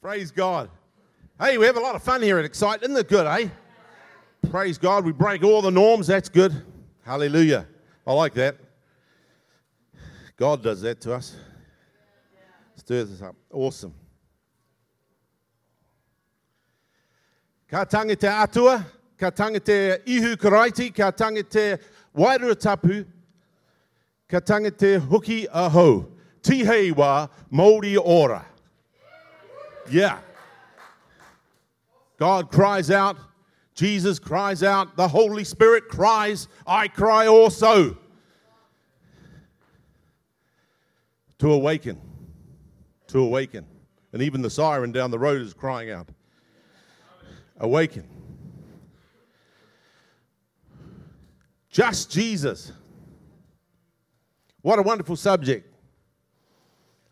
Praise 0.00 0.30
God. 0.30 0.70
Hey, 1.40 1.58
we 1.58 1.66
have 1.66 1.76
a 1.76 1.80
lot 1.80 1.96
of 1.96 2.02
fun 2.04 2.22
here 2.22 2.38
at 2.38 2.44
Excite. 2.44 2.82
Isn't 2.82 2.96
it 2.96 3.08
good, 3.08 3.26
eh? 3.26 3.48
Praise 4.48 4.78
God. 4.78 5.04
We 5.04 5.10
break 5.10 5.42
all 5.42 5.60
the 5.60 5.72
norms. 5.72 6.06
That's 6.06 6.28
good. 6.28 6.54
Hallelujah. 7.04 7.66
I 8.06 8.12
like 8.12 8.32
that. 8.34 8.56
God 10.36 10.62
does 10.62 10.82
that 10.82 11.00
to 11.00 11.14
us. 11.14 11.34
Stirs 12.76 13.10
us 13.10 13.22
up. 13.22 13.34
Awesome. 13.52 13.92
Ka 17.68 17.84
tangi 17.84 18.16
te 18.16 18.28
atua, 18.28 18.86
ka 19.18 19.30
tangi 19.30 19.62
te 19.62 19.98
ihu 20.06 20.36
karaiti, 20.36 20.94
ka 20.94 21.10
tangi 21.10 21.42
te 21.42 21.76
wairua 22.16 22.54
tapu, 22.54 23.04
ka 24.28 24.38
tangi 24.38 24.70
te 24.70 24.96
hoki 24.98 25.48
ahau. 25.48 26.06
Tihei 26.40 26.94
wa 26.96 27.26
Māori 27.52 27.98
ora. 28.02 28.46
Yeah. 29.90 30.18
God 32.18 32.50
cries 32.50 32.90
out. 32.90 33.16
Jesus 33.74 34.18
cries 34.18 34.62
out. 34.62 34.96
The 34.96 35.06
Holy 35.06 35.44
Spirit 35.44 35.88
cries. 35.88 36.48
I 36.66 36.88
cry 36.88 37.26
also. 37.26 37.96
To 41.38 41.52
awaken. 41.52 42.00
To 43.08 43.20
awaken. 43.20 43.64
And 44.12 44.22
even 44.22 44.42
the 44.42 44.50
siren 44.50 44.90
down 44.90 45.10
the 45.10 45.18
road 45.18 45.40
is 45.40 45.54
crying 45.54 45.90
out. 45.90 46.08
Awaken. 47.60 48.08
Just 51.70 52.10
Jesus. 52.10 52.72
What 54.62 54.80
a 54.80 54.82
wonderful 54.82 55.14
subject. 55.14 55.72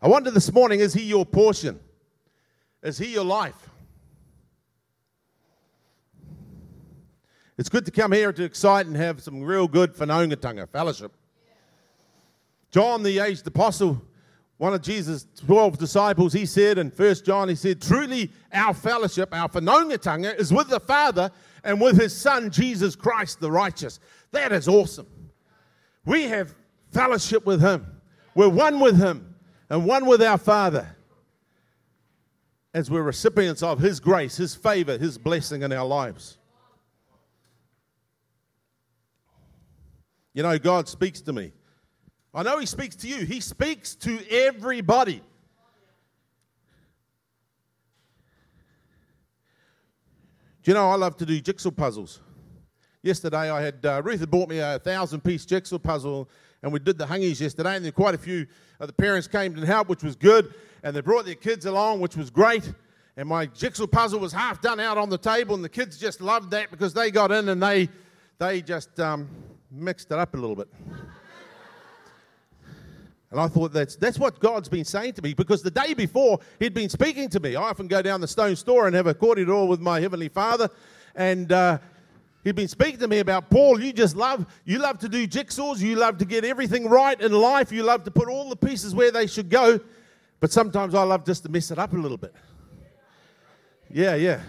I 0.01 0.09
wonder 0.09 0.29
this 0.31 0.51
morning 0.51 0.81
is 0.81 0.93
he 0.93 1.03
your 1.03 1.25
portion? 1.25 1.79
Is 2.83 2.97
he 2.97 3.13
your 3.13 3.25
life? 3.25 3.69
It's 7.57 7.69
good 7.69 7.85
to 7.85 7.91
come 7.91 8.11
here 8.11 8.31
to 8.31 8.43
excite 8.43 8.85
and 8.85 8.95
have 8.95 9.21
some 9.21 9.41
real 9.41 9.67
good 9.67 9.95
whanaungatanga 9.95 10.69
fellowship. 10.69 11.11
John, 12.69 13.01
the 13.01 13.17
aged 13.19 13.47
apostle, 13.47 13.99
one 14.57 14.73
of 14.73 14.83
Jesus' 14.83 15.25
12 15.45 15.77
disciples, 15.79 16.33
he 16.33 16.45
said 16.45 16.77
in 16.77 16.89
1 16.89 17.15
John, 17.25 17.49
he 17.49 17.55
said, 17.55 17.81
Truly 17.81 18.31
our 18.53 18.75
fellowship, 18.75 19.33
our 19.33 19.49
whanaungatanga, 19.49 20.39
is 20.39 20.53
with 20.53 20.69
the 20.69 20.79
Father 20.79 21.31
and 21.63 21.81
with 21.81 21.99
his 21.99 22.15
Son, 22.15 22.51
Jesus 22.51 22.95
Christ 22.95 23.39
the 23.39 23.51
righteous. 23.51 23.99
That 24.31 24.51
is 24.51 24.67
awesome. 24.67 25.07
We 26.05 26.23
have 26.23 26.53
fellowship 26.91 27.45
with 27.45 27.61
him. 27.61 27.85
We're 28.35 28.49
one 28.49 28.79
with 28.79 28.99
him 28.99 29.35
and 29.69 29.85
one 29.85 30.05
with 30.05 30.21
our 30.21 30.37
Father 30.37 30.95
as 32.77 32.91
we're 32.91 33.01
recipients 33.01 33.63
of 33.63 33.79
his 33.79 33.99
grace, 33.99 34.37
his 34.37 34.53
favor, 34.53 34.99
his 34.99 35.17
blessing 35.17 35.63
in 35.63 35.73
our 35.73 35.83
lives. 35.83 36.37
You 40.35 40.43
know, 40.43 40.59
God 40.59 40.87
speaks 40.87 41.19
to 41.21 41.33
me. 41.33 41.53
I 42.35 42.43
know 42.43 42.59
He 42.59 42.67
speaks 42.67 42.95
to 42.97 43.07
you. 43.07 43.25
He 43.25 43.39
speaks 43.39 43.95
to 43.95 44.19
everybody. 44.29 45.23
Do 50.61 50.71
you 50.71 50.75
know 50.75 50.91
I 50.91 50.97
love 50.97 51.17
to 51.17 51.25
do 51.25 51.41
jigsaw 51.41 51.71
puzzles? 51.71 52.19
Yesterday 53.01 53.49
I 53.49 53.59
had, 53.59 53.83
uh, 53.83 54.03
Ruth 54.05 54.19
had 54.19 54.29
bought 54.29 54.49
me 54.49 54.59
a 54.59 54.77
thousand 54.77 55.23
piece 55.23 55.47
jigsaw 55.47 55.79
puzzle 55.79 56.29
and 56.63 56.73
we 56.73 56.79
did 56.79 56.97
the 56.97 57.05
hangis 57.05 57.39
yesterday 57.39 57.75
and 57.75 57.85
then 57.85 57.91
quite 57.91 58.15
a 58.15 58.17
few 58.17 58.47
of 58.79 58.87
the 58.87 58.93
parents 58.93 59.27
came 59.27 59.55
to 59.55 59.65
help, 59.65 59.89
which 59.89 60.03
was 60.03 60.15
good. 60.15 60.53
And 60.83 60.95
they 60.95 61.01
brought 61.01 61.25
their 61.25 61.35
kids 61.35 61.65
along, 61.65 62.01
which 62.01 62.15
was 62.15 62.29
great. 62.29 62.71
And 63.15 63.27
my 63.27 63.47
jigsaw 63.47 63.87
puzzle 63.87 64.19
was 64.19 64.31
half 64.31 64.61
done 64.61 64.79
out 64.79 64.97
on 64.97 65.09
the 65.09 65.17
table 65.17 65.55
and 65.55 65.63
the 65.63 65.69
kids 65.69 65.97
just 65.97 66.21
loved 66.21 66.51
that 66.51 66.71
because 66.71 66.93
they 66.93 67.11
got 67.11 67.31
in 67.31 67.49
and 67.49 67.61
they, 67.61 67.89
they 68.37 68.61
just 68.61 68.99
um, 68.99 69.27
mixed 69.71 70.11
it 70.11 70.19
up 70.19 70.33
a 70.33 70.37
little 70.37 70.55
bit. 70.55 70.67
And 73.29 73.41
I 73.41 73.47
thought 73.47 73.73
that's, 73.73 73.95
that's 73.97 74.17
what 74.17 74.39
God's 74.39 74.69
been 74.69 74.85
saying 74.85 75.13
to 75.13 75.21
me 75.21 75.33
because 75.33 75.61
the 75.61 75.71
day 75.71 75.93
before 75.93 76.39
he'd 76.59 76.73
been 76.73 76.89
speaking 76.89 77.27
to 77.29 77.39
me. 77.39 77.55
I 77.55 77.63
often 77.63 77.87
go 77.87 78.01
down 78.01 78.21
the 78.21 78.27
stone 78.27 78.55
store 78.55 78.87
and 78.87 78.95
have 78.95 79.07
a 79.07 79.13
cordial 79.13 79.67
with 79.67 79.81
my 79.81 79.99
Heavenly 79.99 80.29
Father. 80.29 80.69
And 81.13 81.51
uh, 81.51 81.79
he'd 82.47 82.55
been 82.55 82.67
speaking 82.67 82.99
to 82.99 83.07
me 83.07 83.19
about 83.19 83.49
Paul, 83.49 83.81
you 83.81 83.91
just 83.91 84.15
love, 84.15 84.45
you 84.63 84.79
love 84.79 84.99
to 84.99 85.09
do 85.09 85.27
jigsaws. 85.27 85.79
You 85.79 85.97
love 85.97 86.17
to 86.19 86.25
get 86.25 86.45
everything 86.45 86.87
right 86.87 87.19
in 87.19 87.31
life. 87.31 87.71
You 87.71 87.83
love 87.83 88.03
to 88.05 88.11
put 88.11 88.29
all 88.29 88.49
the 88.49 88.55
pieces 88.55 88.95
where 88.95 89.11
they 89.11 89.27
should 89.27 89.49
go. 89.49 89.79
But 90.39 90.51
sometimes 90.51 90.95
I 90.95 91.03
love 91.03 91.25
just 91.25 91.43
to 91.43 91.49
mess 91.49 91.71
it 91.71 91.77
up 91.77 91.91
a 91.91 91.97
little 91.97 92.17
bit. 92.17 92.33
Yeah, 93.89 94.15
yeah. 94.15 94.41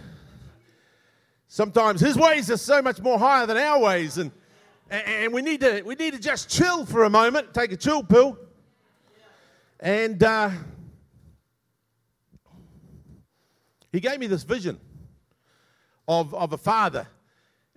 Sometimes 1.48 2.00
his 2.00 2.16
ways 2.16 2.50
are 2.50 2.56
so 2.56 2.81
much 2.81 3.00
more 3.00 3.19
higher 3.19 3.47
than 3.47 3.56
our 3.56 3.81
ways. 3.81 4.19
And, 4.19 4.30
and 4.91 5.32
we, 5.32 5.42
need 5.42 5.60
to, 5.62 5.82
we 5.82 5.94
need 5.94 6.12
to 6.12 6.20
just 6.20 6.48
chill 6.48 6.86
for 6.86 7.04
a 7.04 7.10
moment, 7.10 7.53
take 7.53 7.72
a 7.72 7.76
chill 7.76 8.03
pill 8.03 8.38
and 9.80 10.22
uh, 10.22 10.50
he 13.92 14.00
gave 14.00 14.19
me 14.19 14.26
this 14.26 14.42
vision 14.42 14.80
of, 16.06 16.34
of 16.34 16.53
a 16.53 16.59
father. 16.59 17.06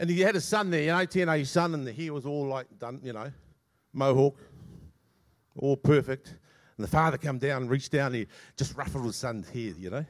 And 0.02 0.10
he 0.10 0.20
had 0.22 0.36
a 0.36 0.42
son 0.42 0.72
there, 0.72 0.82
you 0.82 0.88
know, 0.88 1.06
teenage 1.06 1.48
son, 1.48 1.76
and 1.76 1.86
the 1.86 1.94
hair 1.94 2.12
was 2.12 2.26
all 2.26 2.48
like 2.48 2.66
done, 2.80 3.00
you 3.04 3.14
know, 3.14 3.32
mohawk, 3.94 4.36
all 5.56 5.78
perfect. 5.78 6.30
And 6.30 6.84
the 6.84 6.88
father 6.88 7.20
come 7.20 7.38
down 7.38 7.68
reached 7.68 7.92
down 7.92 8.08
and 8.08 8.16
he 8.16 8.28
just 8.58 8.76
ruffled 8.76 9.06
his 9.06 9.16
son's 9.16 9.48
hair, 9.48 9.74
you 9.78 9.92
know. 9.92 10.04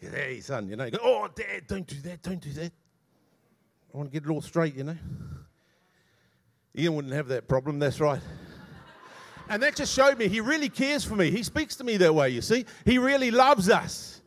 Yeah, 0.00 0.10
hey, 0.10 0.38
son, 0.38 0.68
you 0.68 0.76
know. 0.76 0.88
Go, 0.88 0.98
oh, 1.02 1.28
dad, 1.34 1.66
don't 1.66 1.84
do 1.84 1.96
that, 2.02 2.22
don't 2.22 2.40
do 2.40 2.52
that. 2.52 2.70
I 3.92 3.96
want 3.98 4.12
to 4.12 4.12
get 4.12 4.24
it 4.24 4.32
all 4.32 4.40
straight, 4.40 4.76
you 4.76 4.84
know. 4.84 4.96
Ian 6.78 6.94
wouldn't 6.94 7.14
have 7.14 7.26
that 7.26 7.48
problem, 7.48 7.80
that's 7.80 7.98
right. 7.98 8.22
And 9.48 9.60
that 9.64 9.74
just 9.74 9.92
showed 9.92 10.16
me 10.16 10.28
he 10.28 10.40
really 10.40 10.68
cares 10.68 11.04
for 11.04 11.16
me. 11.16 11.32
He 11.32 11.42
speaks 11.42 11.74
to 11.74 11.82
me 11.82 11.96
that 11.96 12.14
way, 12.14 12.30
you 12.30 12.40
see. 12.40 12.66
He 12.84 12.98
really 12.98 13.32
loves 13.32 13.68
us. 13.68 14.22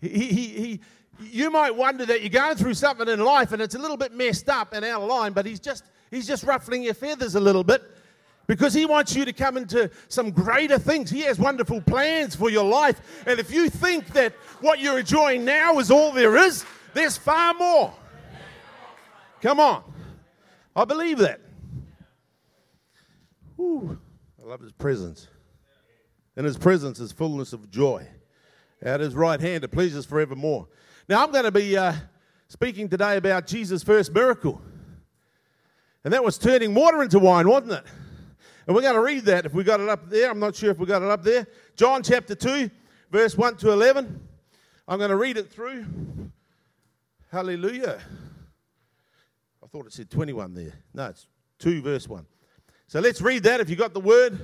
He, 0.00 0.08
he, 0.08 0.28
he, 0.30 0.80
you 1.20 1.50
might 1.50 1.74
wonder 1.74 2.04
that 2.06 2.20
you're 2.20 2.30
going 2.30 2.56
through 2.56 2.74
something 2.74 3.08
in 3.08 3.20
life 3.20 3.52
and 3.52 3.62
it's 3.62 3.74
a 3.74 3.78
little 3.78 3.96
bit 3.96 4.12
messed 4.12 4.48
up 4.48 4.72
and 4.72 4.84
out 4.84 5.02
of 5.02 5.08
line, 5.08 5.32
but 5.32 5.46
he's 5.46 5.60
just, 5.60 5.84
he's 6.10 6.26
just 6.26 6.44
ruffling 6.44 6.82
your 6.82 6.94
feathers 6.94 7.34
a 7.34 7.40
little 7.40 7.64
bit 7.64 7.82
because 8.46 8.72
he 8.72 8.86
wants 8.86 9.14
you 9.14 9.24
to 9.24 9.32
come 9.32 9.56
into 9.56 9.90
some 10.08 10.30
greater 10.30 10.78
things. 10.78 11.10
He 11.10 11.22
has 11.22 11.38
wonderful 11.38 11.80
plans 11.80 12.34
for 12.36 12.50
your 12.50 12.64
life. 12.64 13.24
And 13.26 13.40
if 13.40 13.50
you 13.50 13.68
think 13.68 14.08
that 14.08 14.32
what 14.60 14.78
you're 14.78 14.98
enjoying 14.98 15.44
now 15.44 15.78
is 15.78 15.90
all 15.90 16.12
there 16.12 16.36
is, 16.36 16.64
there's 16.94 17.16
far 17.16 17.54
more. 17.54 17.92
Come 19.42 19.60
on. 19.60 19.82
I 20.74 20.84
believe 20.84 21.18
that. 21.18 21.40
I 24.42 24.46
love 24.46 24.60
his 24.60 24.72
presence. 24.72 25.28
In 26.36 26.44
his 26.44 26.58
presence 26.58 27.00
is 27.00 27.12
fullness 27.12 27.52
of 27.52 27.70
joy. 27.70 28.06
At 28.82 29.00
his 29.00 29.14
right 29.14 29.40
hand 29.40 29.64
are 29.64 29.68
pleasures 29.68 30.04
forevermore. 30.04 30.68
Now, 31.08 31.22
I'm 31.22 31.30
going 31.30 31.44
to 31.44 31.52
be 31.52 31.76
uh, 31.76 31.92
speaking 32.48 32.88
today 32.88 33.16
about 33.16 33.46
Jesus' 33.46 33.84
first 33.84 34.12
miracle. 34.12 34.60
And 36.02 36.12
that 36.12 36.24
was 36.24 36.36
turning 36.36 36.74
water 36.74 37.00
into 37.00 37.20
wine, 37.20 37.48
wasn't 37.48 37.72
it? 37.72 37.84
And 38.66 38.74
we're 38.74 38.82
going 38.82 38.96
to 38.96 39.00
read 39.00 39.24
that 39.26 39.46
if 39.46 39.54
we 39.54 39.62
got 39.62 39.78
it 39.78 39.88
up 39.88 40.10
there. 40.10 40.30
I'm 40.30 40.40
not 40.40 40.56
sure 40.56 40.70
if 40.72 40.78
we 40.78 40.86
got 40.86 41.02
it 41.02 41.08
up 41.08 41.22
there. 41.22 41.46
John 41.76 42.02
chapter 42.02 42.34
2, 42.34 42.68
verse 43.12 43.36
1 43.36 43.56
to 43.58 43.70
11. 43.70 44.20
I'm 44.88 44.98
going 44.98 45.10
to 45.10 45.16
read 45.16 45.36
it 45.36 45.48
through. 45.48 45.86
Hallelujah. 47.30 48.00
I 49.62 49.66
thought 49.68 49.86
it 49.86 49.92
said 49.92 50.10
21 50.10 50.54
there. 50.54 50.72
No, 50.92 51.06
it's 51.06 51.28
2, 51.60 51.82
verse 51.82 52.08
1. 52.08 52.26
So 52.88 52.98
let's 52.98 53.20
read 53.20 53.44
that 53.44 53.60
if 53.60 53.70
you 53.70 53.76
got 53.76 53.94
the 53.94 54.00
word. 54.00 54.40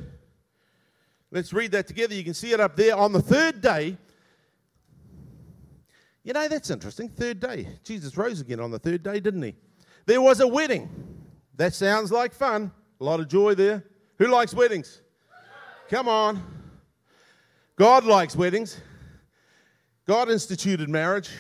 Let's 1.33 1.53
read 1.53 1.72
that 1.72 1.89
together. 1.89 2.15
You 2.15 2.22
can 2.22 2.34
see 2.34 2.53
it 2.53 2.61
up 2.61 2.77
there. 2.77 2.95
On 2.95 3.12
the 3.12 3.22
third 3.22 3.61
day, 3.61 3.97
you 6.24 6.33
know, 6.33 6.48
that's 6.48 6.71
interesting. 6.71 7.09
Third 7.09 7.41
day. 7.41 7.69
Jesus 7.84 8.16
rose 8.16 8.41
again 8.41 8.60
on 8.60 8.71
the 8.71 8.78
third 8.78 9.03
day, 9.03 9.21
didn't 9.21 9.42
he? 9.42 9.54
There 10.07 10.21
was 10.21 10.41
a 10.41 10.47
wedding. 10.47 10.89
That 11.57 11.74
sounds 11.74 12.10
like 12.10 12.33
fun. 12.33 12.71
A 13.01 13.04
lot 13.04 13.21
of 13.21 13.28
joy 13.28 13.54
there. 13.54 13.84
Who 14.19 14.28
likes 14.28 14.54
weddings? 14.54 15.03
Come 15.89 16.09
on. 16.09 16.42
God 17.77 18.04
likes 18.04 18.36
weddings. 18.36 18.80
God 20.07 20.30
instituted 20.30 20.89
marriage. 20.89 21.30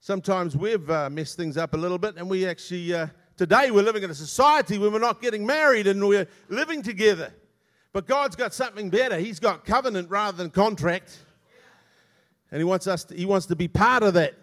Sometimes 0.00 0.56
we've 0.56 0.88
uh, 0.90 1.08
messed 1.10 1.36
things 1.36 1.56
up 1.56 1.74
a 1.74 1.76
little 1.76 1.98
bit 1.98 2.16
and 2.16 2.28
we 2.28 2.46
actually. 2.46 2.94
Uh, 2.94 3.06
Today 3.36 3.72
we're 3.72 3.82
living 3.82 4.04
in 4.04 4.10
a 4.10 4.14
society 4.14 4.78
where 4.78 4.92
we're 4.92 5.00
not 5.00 5.20
getting 5.20 5.44
married 5.44 5.88
and 5.88 6.06
we're 6.06 6.28
living 6.48 6.82
together. 6.82 7.34
But 7.92 8.06
God's 8.06 8.36
got 8.36 8.54
something 8.54 8.90
better. 8.90 9.18
He's 9.18 9.40
got 9.40 9.64
covenant 9.64 10.08
rather 10.08 10.36
than 10.36 10.50
contract. 10.50 11.18
And 12.50 12.60
he 12.60 12.64
wants 12.64 12.86
us 12.86 13.04
to, 13.04 13.14
he 13.14 13.26
wants 13.26 13.46
to 13.46 13.56
be 13.56 13.68
part 13.68 14.02
of 14.02 14.14
that. 14.14 14.34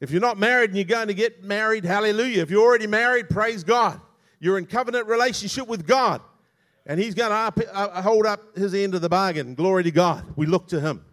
If 0.00 0.10
you're 0.10 0.20
not 0.20 0.38
married 0.38 0.70
and 0.70 0.76
you're 0.76 0.84
going 0.84 1.08
to 1.08 1.14
get 1.14 1.44
married, 1.44 1.84
hallelujah. 1.84 2.42
If 2.42 2.50
you're 2.50 2.62
already 2.62 2.86
married, 2.86 3.28
praise 3.28 3.62
God. 3.62 4.00
You're 4.38 4.56
in 4.56 4.64
covenant 4.64 5.06
relationship 5.06 5.68
with 5.68 5.86
God. 5.86 6.22
And 6.86 6.98
he's 6.98 7.14
going 7.14 7.30
to 7.30 7.36
up, 7.36 7.60
uh, 7.72 8.00
hold 8.00 8.24
up 8.24 8.56
his 8.56 8.72
end 8.72 8.94
of 8.94 9.02
the 9.02 9.10
bargain. 9.10 9.54
Glory 9.54 9.82
to 9.84 9.90
God. 9.90 10.24
We 10.36 10.46
look 10.46 10.68
to 10.68 10.80
him. 10.80 11.04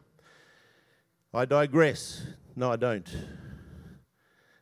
I 1.34 1.46
digress. 1.46 2.24
No, 2.56 2.72
I 2.72 2.78
don't. 2.78 3.08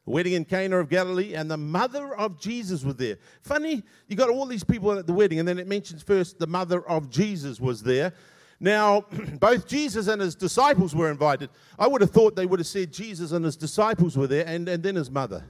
A 0.08 0.12
wedding 0.12 0.34
in 0.34 0.46
Cana 0.46 0.78
of 0.80 0.90
Galilee, 0.90 1.34
and 1.34 1.50
the 1.50 1.58
mother 1.58 2.16
of 2.16 2.40
Jesus 2.40 2.84
was 2.84 2.96
there. 2.96 3.18
Funny, 3.42 3.84
you 4.08 4.16
got 4.16 4.30
all 4.30 4.46
these 4.46 4.64
people 4.64 4.92
at 4.92 5.08
the 5.08 5.14
wedding, 5.14 5.40
and 5.40 5.48
then 5.48 5.58
it 5.58 5.68
mentions 5.68 6.04
first 6.04 6.38
the 6.38 6.48
mother 6.48 6.88
of 6.88 7.10
Jesus 7.10 7.60
was 7.60 7.82
there. 7.82 8.14
Now, 8.60 9.06
both 9.40 9.68
Jesus 9.68 10.08
and 10.08 10.22
his 10.22 10.36
disciples 10.36 10.96
were 10.96 11.12
invited. 11.12 11.50
I 11.78 11.88
would 11.88 12.02
have 12.02 12.12
thought 12.12 12.36
they 12.36 12.46
would 12.46 12.60
have 12.60 12.68
said 12.68 12.92
Jesus 12.92 13.32
and 13.32 13.44
his 13.44 13.58
disciples 13.58 14.18
were 14.18 14.28
there, 14.28 14.46
and, 14.48 14.68
and 14.68 14.82
then 14.82 14.96
his 14.96 15.12
mother. 15.12 15.44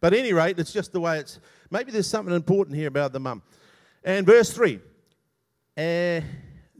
But 0.00 0.12
at 0.12 0.20
any 0.20 0.32
rate, 0.32 0.58
it's 0.58 0.72
just 0.72 0.92
the 0.92 1.00
way 1.00 1.18
it's. 1.18 1.40
Maybe 1.70 1.90
there's 1.90 2.06
something 2.06 2.34
important 2.34 2.76
here 2.76 2.88
about 2.88 3.12
the 3.12 3.20
mum. 3.20 3.42
And 4.04 4.24
verse 4.24 4.52
3 4.52 4.76
uh, 5.76 6.20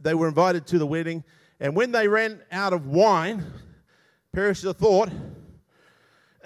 they 0.01 0.13
were 0.13 0.27
invited 0.27 0.65
to 0.67 0.79
the 0.79 0.85
wedding, 0.85 1.23
and 1.59 1.75
when 1.75 1.91
they 1.91 2.07
ran 2.07 2.41
out 2.51 2.73
of 2.73 2.87
wine, 2.87 3.45
perish 4.33 4.61
the 4.61 4.73
thought, 4.73 5.09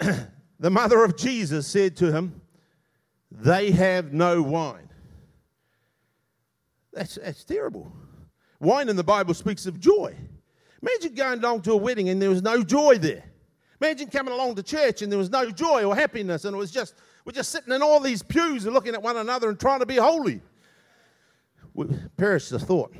the 0.58 0.70
mother 0.70 1.04
of 1.04 1.16
Jesus 1.16 1.66
said 1.66 1.96
to 1.96 2.12
him, 2.12 2.40
They 3.30 3.70
have 3.70 4.12
no 4.12 4.42
wine. 4.42 4.88
That's, 6.92 7.16
that's 7.16 7.44
terrible. 7.44 7.92
Wine 8.64 8.88
in 8.88 8.96
the 8.96 9.04
Bible 9.04 9.34
speaks 9.34 9.66
of 9.66 9.78
joy. 9.78 10.16
Imagine 10.82 11.14
going 11.14 11.38
along 11.38 11.62
to 11.62 11.72
a 11.72 11.76
wedding 11.76 12.08
and 12.08 12.20
there 12.20 12.30
was 12.30 12.42
no 12.42 12.62
joy 12.62 12.98
there. 12.98 13.24
Imagine 13.80 14.08
coming 14.08 14.32
along 14.32 14.54
to 14.56 14.62
church 14.62 15.02
and 15.02 15.12
there 15.12 15.18
was 15.18 15.30
no 15.30 15.50
joy 15.50 15.84
or 15.84 15.94
happiness 15.94 16.44
and 16.44 16.54
it 16.54 16.58
was 16.58 16.70
just, 16.70 16.94
we're 17.24 17.32
just 17.32 17.50
sitting 17.50 17.72
in 17.72 17.82
all 17.82 18.00
these 18.00 18.22
pews 18.22 18.64
and 18.64 18.74
looking 18.74 18.94
at 18.94 19.02
one 19.02 19.16
another 19.16 19.48
and 19.48 19.60
trying 19.60 19.80
to 19.80 19.86
be 19.86 19.96
holy. 19.96 20.40
Perish 22.16 22.48
the 22.48 22.58
thought. 22.58 22.94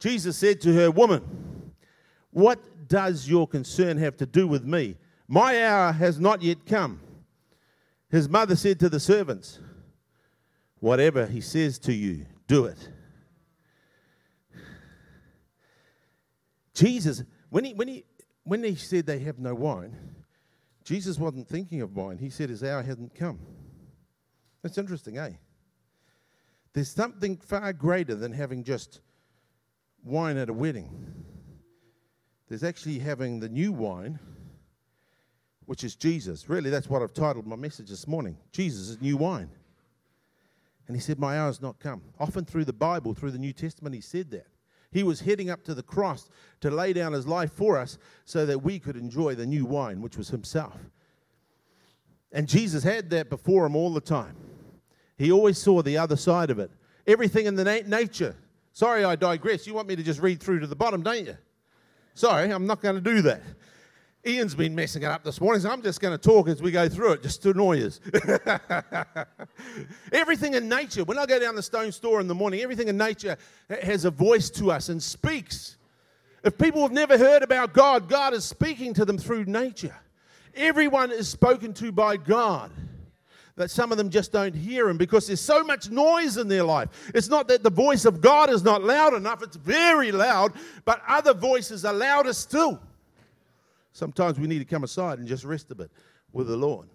Jesus 0.00 0.36
said 0.36 0.60
to 0.62 0.72
her, 0.72 0.90
Woman, 0.90 1.72
what 2.30 2.88
does 2.88 3.28
your 3.28 3.46
concern 3.46 3.98
have 3.98 4.16
to 4.16 4.26
do 4.26 4.46
with 4.46 4.64
me? 4.64 4.96
My 5.26 5.64
hour 5.64 5.92
has 5.92 6.18
not 6.18 6.40
yet 6.42 6.64
come. 6.66 7.00
His 8.10 8.28
mother 8.28 8.56
said 8.56 8.80
to 8.80 8.88
the 8.88 9.00
servants, 9.00 9.58
Whatever 10.80 11.26
he 11.26 11.40
says 11.40 11.78
to 11.80 11.92
you, 11.92 12.26
do 12.46 12.64
it. 12.64 12.88
Jesus, 16.78 17.24
when 17.50 17.64
he, 17.64 17.74
when, 17.74 17.88
he, 17.88 18.04
when 18.44 18.62
he 18.62 18.76
said 18.76 19.04
they 19.04 19.18
have 19.18 19.40
no 19.40 19.52
wine, 19.52 19.96
Jesus 20.84 21.18
wasn't 21.18 21.48
thinking 21.48 21.82
of 21.82 21.96
wine. 21.96 22.18
He 22.18 22.30
said 22.30 22.48
his 22.48 22.62
hour 22.62 22.82
hadn't 22.82 23.16
come. 23.16 23.40
That's 24.62 24.78
interesting, 24.78 25.18
eh? 25.18 25.32
There's 26.72 26.90
something 26.90 27.36
far 27.38 27.72
greater 27.72 28.14
than 28.14 28.32
having 28.32 28.62
just 28.62 29.00
wine 30.04 30.36
at 30.36 30.48
a 30.48 30.52
wedding. 30.52 31.24
There's 32.48 32.62
actually 32.62 33.00
having 33.00 33.40
the 33.40 33.48
new 33.48 33.72
wine, 33.72 34.20
which 35.66 35.82
is 35.82 35.96
Jesus. 35.96 36.48
Really, 36.48 36.70
that's 36.70 36.88
what 36.88 37.02
I've 37.02 37.12
titled 37.12 37.44
my 37.44 37.56
message 37.56 37.88
this 37.90 38.06
morning 38.06 38.38
Jesus 38.52 38.88
is 38.88 39.00
new 39.00 39.16
wine. 39.16 39.50
And 40.86 40.96
he 40.96 41.00
said, 41.00 41.18
My 41.18 41.40
hour's 41.40 41.60
not 41.60 41.80
come. 41.80 42.02
Often 42.20 42.44
through 42.44 42.66
the 42.66 42.72
Bible, 42.72 43.14
through 43.14 43.32
the 43.32 43.38
New 43.38 43.52
Testament, 43.52 43.96
he 43.96 44.00
said 44.00 44.30
that. 44.30 44.46
He 44.90 45.02
was 45.02 45.20
heading 45.20 45.50
up 45.50 45.64
to 45.64 45.74
the 45.74 45.82
cross 45.82 46.28
to 46.60 46.70
lay 46.70 46.92
down 46.92 47.12
his 47.12 47.26
life 47.26 47.52
for 47.52 47.78
us 47.78 47.98
so 48.24 48.46
that 48.46 48.62
we 48.62 48.78
could 48.78 48.96
enjoy 48.96 49.34
the 49.34 49.46
new 49.46 49.64
wine, 49.64 50.00
which 50.00 50.16
was 50.16 50.28
himself. 50.28 50.78
And 52.32 52.48
Jesus 52.48 52.82
had 52.82 53.10
that 53.10 53.30
before 53.30 53.66
him 53.66 53.76
all 53.76 53.92
the 53.92 54.00
time. 54.00 54.36
He 55.16 55.32
always 55.32 55.58
saw 55.58 55.82
the 55.82 55.98
other 55.98 56.16
side 56.16 56.50
of 56.50 56.58
it. 56.58 56.70
Everything 57.06 57.46
in 57.46 57.54
the 57.54 57.64
na- 57.64 57.98
nature. 57.98 58.36
Sorry, 58.72 59.04
I 59.04 59.16
digress. 59.16 59.66
You 59.66 59.74
want 59.74 59.88
me 59.88 59.96
to 59.96 60.02
just 60.02 60.20
read 60.20 60.40
through 60.40 60.60
to 60.60 60.66
the 60.66 60.76
bottom, 60.76 61.02
don't 61.02 61.26
you? 61.26 61.36
Sorry, 62.14 62.50
I'm 62.50 62.66
not 62.66 62.80
going 62.80 62.94
to 62.94 63.00
do 63.00 63.22
that. 63.22 63.42
Ian's 64.26 64.54
been 64.54 64.74
messing 64.74 65.02
it 65.02 65.06
up 65.06 65.22
this 65.22 65.40
morning, 65.40 65.62
so 65.62 65.70
I'm 65.70 65.80
just 65.80 66.00
going 66.00 66.16
to 66.16 66.18
talk 66.18 66.48
as 66.48 66.60
we 66.60 66.72
go 66.72 66.88
through 66.88 67.12
it, 67.12 67.22
just 67.22 67.40
to 67.42 67.50
annoy 67.50 67.84
us. 67.84 68.00
everything 70.12 70.54
in 70.54 70.68
nature, 70.68 71.04
when 71.04 71.18
I 71.18 71.24
go 71.24 71.38
down 71.38 71.54
the 71.54 71.62
stone 71.62 71.92
store 71.92 72.20
in 72.20 72.26
the 72.26 72.34
morning, 72.34 72.60
everything 72.60 72.88
in 72.88 72.96
nature 72.96 73.36
has 73.70 74.04
a 74.04 74.10
voice 74.10 74.50
to 74.50 74.72
us 74.72 74.88
and 74.88 75.00
speaks. 75.00 75.76
If 76.42 76.58
people 76.58 76.82
have 76.82 76.92
never 76.92 77.16
heard 77.16 77.42
about 77.42 77.72
God, 77.72 78.08
God 78.08 78.34
is 78.34 78.44
speaking 78.44 78.92
to 78.94 79.04
them 79.04 79.18
through 79.18 79.44
nature. 79.44 79.94
Everyone 80.54 81.12
is 81.12 81.28
spoken 81.28 81.72
to 81.74 81.92
by 81.92 82.16
God. 82.16 82.72
That 83.54 83.70
some 83.70 83.92
of 83.92 83.98
them 83.98 84.10
just 84.10 84.32
don't 84.32 84.54
hear 84.54 84.88
Him 84.88 84.98
because 84.98 85.26
there's 85.26 85.40
so 85.40 85.64
much 85.64 85.90
noise 85.90 86.36
in 86.36 86.48
their 86.48 86.62
life. 86.62 87.10
It's 87.14 87.28
not 87.28 87.48
that 87.48 87.62
the 87.62 87.70
voice 87.70 88.04
of 88.04 88.20
God 88.20 88.50
is 88.50 88.62
not 88.62 88.82
loud 88.82 89.14
enough, 89.14 89.42
it's 89.42 89.56
very 89.56 90.12
loud, 90.12 90.52
but 90.84 91.02
other 91.08 91.34
voices 91.34 91.84
are 91.84 91.94
louder 91.94 92.32
still. 92.32 92.80
Sometimes 93.92 94.38
we 94.38 94.46
need 94.46 94.58
to 94.60 94.64
come 94.64 94.84
aside 94.84 95.18
and 95.18 95.26
just 95.26 95.44
rest 95.44 95.70
a 95.70 95.74
bit 95.74 95.90
with 96.32 96.46
the 96.46 96.56
Lord. 96.56 96.88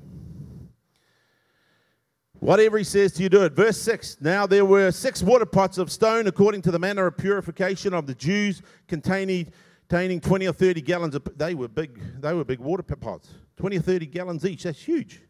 Whatever 2.40 2.78
he 2.78 2.84
says 2.84 3.14
to 3.14 3.24
you, 3.24 3.30
do 3.30 3.44
it. 3.44 3.54
Verse 3.54 3.78
6 3.78 4.18
Now 4.20 4.46
there 4.46 4.66
were 4.66 4.92
six 4.92 5.24
water 5.24 5.46
pots 5.46 5.78
of 5.78 5.92
stone 5.92 6.28
according 6.28 6.62
to 6.64 6.72
the 6.72 6.80
manner 6.80 7.06
of 7.06 7.18
purification 7.18 7.94
of 7.94 8.06
the 8.06 8.14
Jews, 8.14 8.62
containing, 8.88 9.52
containing 9.88 10.20
20 10.20 10.48
or 10.48 10.54
30 10.54 10.82
gallons 10.82 11.16
of. 11.16 11.24
They 11.38 11.56
were 11.56 11.70
big, 11.70 12.02
they 12.22 12.34
were 12.34 12.44
big 12.44 12.60
water 12.60 12.84
pots. 12.84 13.30
20 13.58 13.78
or 13.78 13.82
30 13.82 14.06
gallons 14.08 14.46
each. 14.46 14.64
That's 14.64 14.82
huge. 14.82 15.22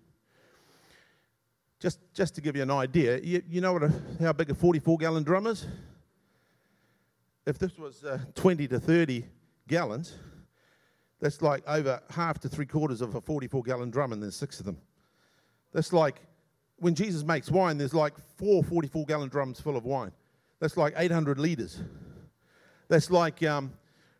Just, 1.79 1.99
just 2.13 2.33
to 2.35 2.41
give 2.41 2.55
you 2.55 2.63
an 2.63 2.71
idea, 2.71 3.19
you, 3.19 3.43
you 3.47 3.61
know 3.61 3.73
what 3.73 3.83
a, 3.83 3.93
how 4.21 4.31
big 4.31 4.49
a 4.49 4.55
44 4.55 4.97
gallon 4.97 5.23
drum 5.23 5.47
is? 5.47 5.67
If 7.45 7.59
this 7.59 7.77
was 7.77 8.05
uh, 8.05 8.19
20 8.35 8.69
to 8.69 8.79
30 8.79 9.25
gallons, 9.67 10.15
that's 11.23 11.41
like 11.41 11.63
over 11.67 12.01
half 12.09 12.37
to 12.39 12.49
three 12.49 12.65
quarters 12.65 12.99
of 12.99 13.15
a 13.15 13.21
44 13.21 13.63
gallon 13.63 13.89
drum, 13.89 14.11
and 14.11 14.21
there's 14.21 14.35
six 14.35 14.59
of 14.59 14.65
them. 14.65 14.77
That's 15.71 15.93
like 15.93 16.19
when 16.79 16.95
Jesus 16.95 17.23
makes 17.23 17.49
wine, 17.49 17.77
there's 17.77 17.93
like 17.93 18.11
four 18.35 18.61
44 18.61 19.05
gallon 19.05 19.29
drums 19.29 19.57
full 19.61 19.77
of 19.77 19.85
wine. 19.85 20.11
That's 20.59 20.75
like 20.75 20.93
800 20.97 21.39
liters. 21.39 21.79
That's 22.89 23.09
like 23.09 23.41
um, 23.41 23.71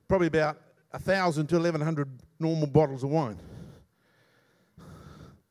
probably 0.07 0.27
about 0.27 0.61
1,000 0.91 1.47
to 1.47 1.55
1,100 1.55 2.07
normal 2.39 2.67
bottles 2.67 3.03
of 3.03 3.09
wine. 3.09 3.38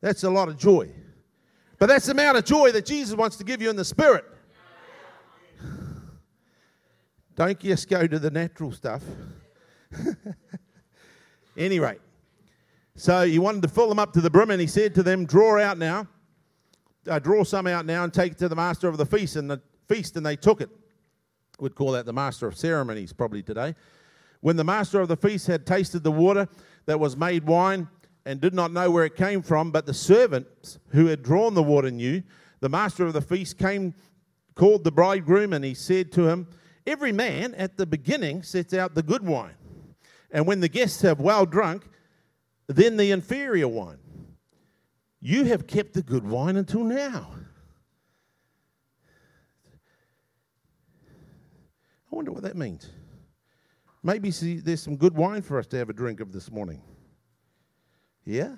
That's 0.00 0.24
a 0.24 0.30
lot 0.30 0.48
of 0.48 0.56
joy. 0.56 0.88
But 1.78 1.88
that's 1.88 2.06
the 2.06 2.12
amount 2.12 2.38
of 2.38 2.46
joy 2.46 2.72
that 2.72 2.86
Jesus 2.86 3.14
wants 3.14 3.36
to 3.36 3.44
give 3.44 3.60
you 3.60 3.68
in 3.68 3.76
the 3.76 3.84
spirit. 3.84 4.24
Don't 7.36 7.60
just 7.60 7.90
go 7.90 8.06
to 8.06 8.18
the 8.18 8.30
natural 8.30 8.72
stuff. 8.72 9.02
Any 11.56 11.80
rate, 11.80 12.00
so 12.96 13.26
he 13.26 13.38
wanted 13.38 13.62
to 13.62 13.68
fill 13.68 13.88
them 13.88 13.98
up 13.98 14.12
to 14.12 14.20
the 14.20 14.30
brim, 14.30 14.50
and 14.50 14.60
he 14.60 14.66
said 14.66 14.94
to 14.96 15.02
them, 15.02 15.24
Draw 15.24 15.60
out 15.60 15.78
now, 15.78 16.06
uh, 17.08 17.18
draw 17.18 17.42
some 17.44 17.66
out 17.66 17.86
now, 17.86 18.04
and 18.04 18.12
take 18.12 18.32
it 18.32 18.38
to 18.38 18.48
the 18.48 18.56
master 18.56 18.88
of 18.88 18.98
the 18.98 19.06
feast. 19.06 19.36
And 19.36 19.50
the 19.50 19.60
feast, 19.88 20.16
and 20.16 20.24
they 20.24 20.36
took 20.36 20.60
it. 20.60 20.70
We'd 21.58 21.74
call 21.74 21.92
that 21.92 22.06
the 22.06 22.12
master 22.12 22.46
of 22.46 22.56
ceremonies 22.56 23.12
probably 23.12 23.42
today. 23.42 23.74
When 24.40 24.56
the 24.56 24.64
master 24.64 25.00
of 25.00 25.08
the 25.08 25.16
feast 25.16 25.46
had 25.46 25.66
tasted 25.66 26.02
the 26.02 26.12
water 26.12 26.48
that 26.86 26.98
was 26.98 27.16
made 27.16 27.44
wine 27.44 27.88
and 28.26 28.40
did 28.40 28.54
not 28.54 28.72
know 28.72 28.90
where 28.90 29.04
it 29.04 29.16
came 29.16 29.42
from, 29.42 29.70
but 29.70 29.86
the 29.86 29.94
servants 29.94 30.78
who 30.88 31.06
had 31.06 31.22
drawn 31.22 31.54
the 31.54 31.62
water 31.62 31.90
knew, 31.90 32.22
the 32.60 32.68
master 32.68 33.06
of 33.06 33.12
the 33.12 33.20
feast 33.20 33.58
came, 33.58 33.94
called 34.54 34.84
the 34.84 34.92
bridegroom, 34.92 35.52
and 35.52 35.64
he 35.64 35.74
said 35.74 36.12
to 36.12 36.28
him, 36.28 36.48
Every 36.86 37.12
man 37.12 37.54
at 37.54 37.76
the 37.76 37.86
beginning 37.86 38.42
sets 38.42 38.74
out 38.74 38.94
the 38.94 39.02
good 39.02 39.24
wine 39.24 39.54
and 40.32 40.46
when 40.46 40.60
the 40.60 40.68
guests 40.68 41.02
have 41.02 41.20
well 41.20 41.46
drunk, 41.46 41.86
then 42.66 42.96
the 42.96 43.10
inferior 43.10 43.68
wine. 43.68 43.98
You 45.20 45.44
have 45.44 45.66
kept 45.66 45.92
the 45.92 46.02
good 46.02 46.26
wine 46.26 46.56
until 46.56 46.82
now. 46.82 47.34
I 52.10 52.16
wonder 52.16 52.32
what 52.32 52.42
that 52.42 52.56
means. 52.56 52.90
Maybe 54.02 54.30
see, 54.30 54.56
there's 54.56 54.82
some 54.82 54.96
good 54.96 55.14
wine 55.14 55.42
for 55.42 55.58
us 55.58 55.66
to 55.68 55.76
have 55.76 55.88
a 55.88 55.92
drink 55.92 56.20
of 56.20 56.32
this 56.32 56.50
morning. 56.50 56.82
Yeah? 58.24 58.56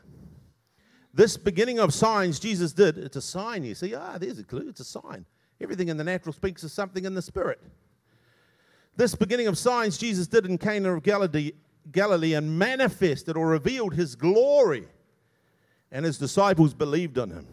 This 1.13 1.37
beginning 1.37 1.79
of 1.79 1.93
signs 1.93 2.41
Jesus 2.41 2.73
did, 2.73 2.97
it's 2.99 3.17
a 3.17 3.23
sign. 3.23 3.63
You 3.63 3.75
see, 3.75 3.95
ah, 3.95 4.17
there's 4.19 4.39
a 4.39 4.45
clue, 4.45 4.69
it's 4.69 4.81
a 4.81 4.85
sign. 4.85 5.27
Everything 5.61 5.89
in 5.89 5.97
the 5.97 6.05
natural 6.05 6.33
speaks 6.33 6.63
of 6.65 6.71
something 6.71 7.05
in 7.05 7.15
the 7.15 7.23
spirit. 7.23 7.61
This 8.97 9.15
beginning 9.15 9.49
of 9.49 9.59
signs 9.59 9.99
Jesus 9.99 10.27
did 10.27 10.47
in 10.47 10.57
Cana 10.57 10.95
of 10.95 11.03
Galilee, 11.03 11.53
Galilee 11.93 12.35
and 12.35 12.59
manifested 12.59 13.37
or 13.37 13.49
revealed 13.49 13.95
his 13.95 14.17
glory, 14.17 14.89
and 15.91 16.05
his 16.05 16.19
disciples 16.19 16.75
believed 16.75 17.19
on 17.19 17.31
him. 17.31 17.47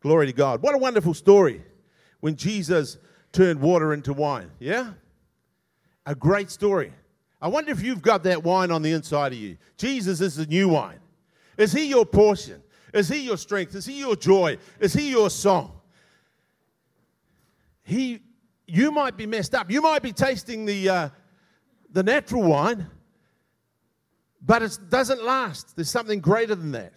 Glory 0.00 0.26
to 0.26 0.32
God. 0.32 0.62
What 0.62 0.74
a 0.74 0.78
wonderful 0.78 1.14
story 1.14 1.62
when 2.20 2.36
Jesus 2.36 2.98
turned 3.32 3.60
water 3.60 3.92
into 3.92 4.12
wine. 4.12 4.50
Yeah? 4.58 4.92
A 6.06 6.14
great 6.14 6.50
story. 6.50 6.92
I 7.40 7.48
wonder 7.48 7.72
if 7.72 7.82
you've 7.82 8.02
got 8.02 8.22
that 8.24 8.42
wine 8.42 8.70
on 8.70 8.82
the 8.82 8.92
inside 8.92 9.32
of 9.32 9.38
you. 9.38 9.56
Jesus 9.76 10.20
is 10.20 10.36
the 10.36 10.46
new 10.46 10.68
wine. 10.68 11.00
Is 11.56 11.72
he 11.72 11.86
your 11.86 12.06
portion? 12.06 12.62
Is 12.92 13.08
he 13.08 13.20
your 13.20 13.36
strength? 13.36 13.74
Is 13.74 13.86
he 13.86 13.98
your 13.98 14.16
joy? 14.16 14.58
Is 14.78 14.92
he 14.92 15.10
your 15.10 15.30
song? 15.30 15.80
He, 17.82 18.20
you 18.66 18.92
might 18.92 19.16
be 19.16 19.26
messed 19.26 19.54
up. 19.54 19.70
You 19.70 19.82
might 19.82 20.02
be 20.02 20.12
tasting 20.12 20.64
the, 20.64 20.88
uh, 20.88 21.08
the 21.90 22.02
natural 22.02 22.42
wine, 22.42 22.86
But 24.44 24.62
it 24.62 24.78
doesn't 24.88 25.22
last. 25.22 25.76
There's 25.76 25.90
something 25.90 26.20
greater 26.20 26.54
than 26.54 26.72
that. 26.72 26.92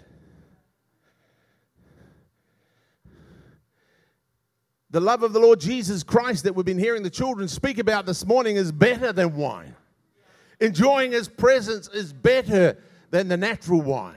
The 4.90 5.00
love 5.00 5.24
of 5.24 5.34
the 5.34 5.40
Lord 5.40 5.60
Jesus 5.60 6.04
Christ 6.04 6.46
that 6.46 6.56
we've 6.56 6.66
been 6.66 6.80
hearing 6.80 7.04
the 7.04 7.10
children 7.10 7.48
speak 7.48 7.80
about 7.80 8.06
this 8.06 8.25
morning 8.25 8.56
is 8.56 8.72
better 8.72 9.12
than 9.12 9.36
wine. 9.36 9.75
Enjoying 10.62 11.12
his 11.12 11.28
presence 11.28 11.90
is 11.90 12.14
better 12.14 12.78
than 13.12 13.28
the 13.28 13.36
natural 13.36 13.82
wine. 13.82 14.16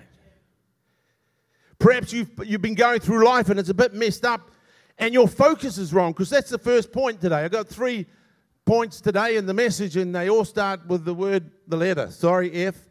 Perhaps 1.81 2.13
you've, 2.13 2.31
you've 2.45 2.63
been 2.63 2.77
going 2.77 3.01
through 3.01 3.25
life 3.25 3.51
and 3.51 3.59
it's 3.59 3.69
a 3.69 3.75
bit 3.75 3.93
messed 3.93 4.25
up 4.25 4.53
and 4.99 5.13
your 5.13 5.29
focus 5.29 5.79
is 5.79 5.93
wrong 5.93 6.13
because 6.13 6.31
that's 6.31 6.51
the 6.51 6.59
first 6.59 6.93
point 6.93 7.21
today. 7.21 7.45
I've 7.45 7.51
got 7.51 7.69
three 7.69 8.07
points 8.65 9.01
today 9.01 9.37
in 9.37 9.47
the 9.47 9.55
message 9.55 9.97
and 9.97 10.15
they 10.15 10.31
all 10.31 10.45
start 10.45 10.87
with 10.87 11.05
the 11.05 11.15
word, 11.15 11.51
the 11.67 11.77
letter. 11.77 12.11
Sorry, 12.11 12.53
F. 12.53 12.88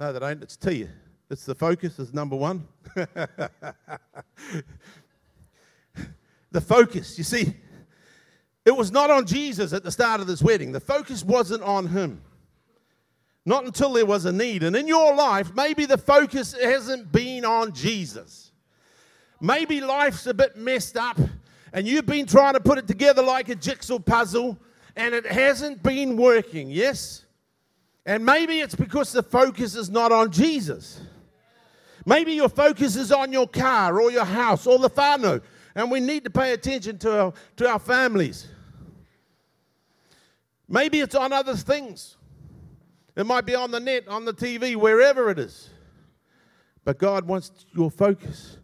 No, 0.00 0.12
they 0.14 0.18
don't. 0.18 0.42
It's 0.42 0.56
T. 0.56 0.88
It's 1.28 1.44
the 1.44 1.54
focus 1.54 1.98
is 1.98 2.14
number 2.14 2.34
one. 2.34 2.66
the 2.94 3.50
focus, 6.58 7.18
you 7.18 7.24
see, 7.24 7.52
it 8.64 8.74
was 8.74 8.90
not 8.90 9.10
on 9.10 9.26
Jesus 9.26 9.74
at 9.74 9.84
the 9.84 9.92
start 9.92 10.22
of 10.22 10.26
this 10.26 10.42
wedding. 10.42 10.72
The 10.72 10.80
focus 10.80 11.22
wasn't 11.22 11.62
on 11.62 11.86
him. 11.86 12.22
Not 13.44 13.66
until 13.66 13.92
there 13.92 14.06
was 14.06 14.24
a 14.24 14.32
need. 14.32 14.62
And 14.62 14.74
in 14.74 14.88
your 14.88 15.14
life, 15.14 15.54
maybe 15.54 15.84
the 15.84 15.98
focus 15.98 16.54
hasn't 16.54 17.12
been 17.12 17.44
on 17.44 17.74
Jesus. 17.74 18.52
Maybe 19.38 19.82
life's 19.82 20.26
a 20.26 20.32
bit 20.32 20.56
messed 20.56 20.96
up 20.96 21.18
and 21.74 21.86
you've 21.86 22.06
been 22.06 22.24
trying 22.24 22.54
to 22.54 22.60
put 22.60 22.78
it 22.78 22.86
together 22.86 23.22
like 23.22 23.50
a 23.50 23.54
jigsaw 23.54 23.98
puzzle 23.98 24.58
and 24.96 25.14
it 25.14 25.26
hasn't 25.26 25.82
been 25.82 26.16
working, 26.16 26.70
yes? 26.70 27.26
And 28.10 28.26
maybe 28.26 28.58
it's 28.58 28.74
because 28.74 29.12
the 29.12 29.22
focus 29.22 29.76
is 29.76 29.88
not 29.88 30.10
on 30.10 30.32
Jesus. 30.32 31.00
Maybe 32.04 32.32
your 32.32 32.48
focus 32.48 32.96
is 32.96 33.12
on 33.12 33.32
your 33.32 33.46
car 33.46 34.00
or 34.00 34.10
your 34.10 34.24
house 34.24 34.66
or 34.66 34.80
the 34.80 34.90
whānau. 34.90 35.40
And 35.76 35.92
we 35.92 36.00
need 36.00 36.24
to 36.24 36.30
pay 36.30 36.52
attention 36.52 36.98
to 36.98 37.20
our, 37.20 37.32
to 37.58 37.68
our 37.68 37.78
families. 37.78 38.48
Maybe 40.68 40.98
it's 40.98 41.14
on 41.14 41.32
other 41.32 41.54
things. 41.54 42.16
It 43.14 43.26
might 43.26 43.46
be 43.46 43.54
on 43.54 43.70
the 43.70 43.78
net, 43.78 44.08
on 44.08 44.24
the 44.24 44.34
TV, 44.34 44.74
wherever 44.74 45.30
it 45.30 45.38
is. 45.38 45.70
But 46.84 46.98
God 46.98 47.28
wants 47.28 47.64
your 47.76 47.92
focus 47.92 48.58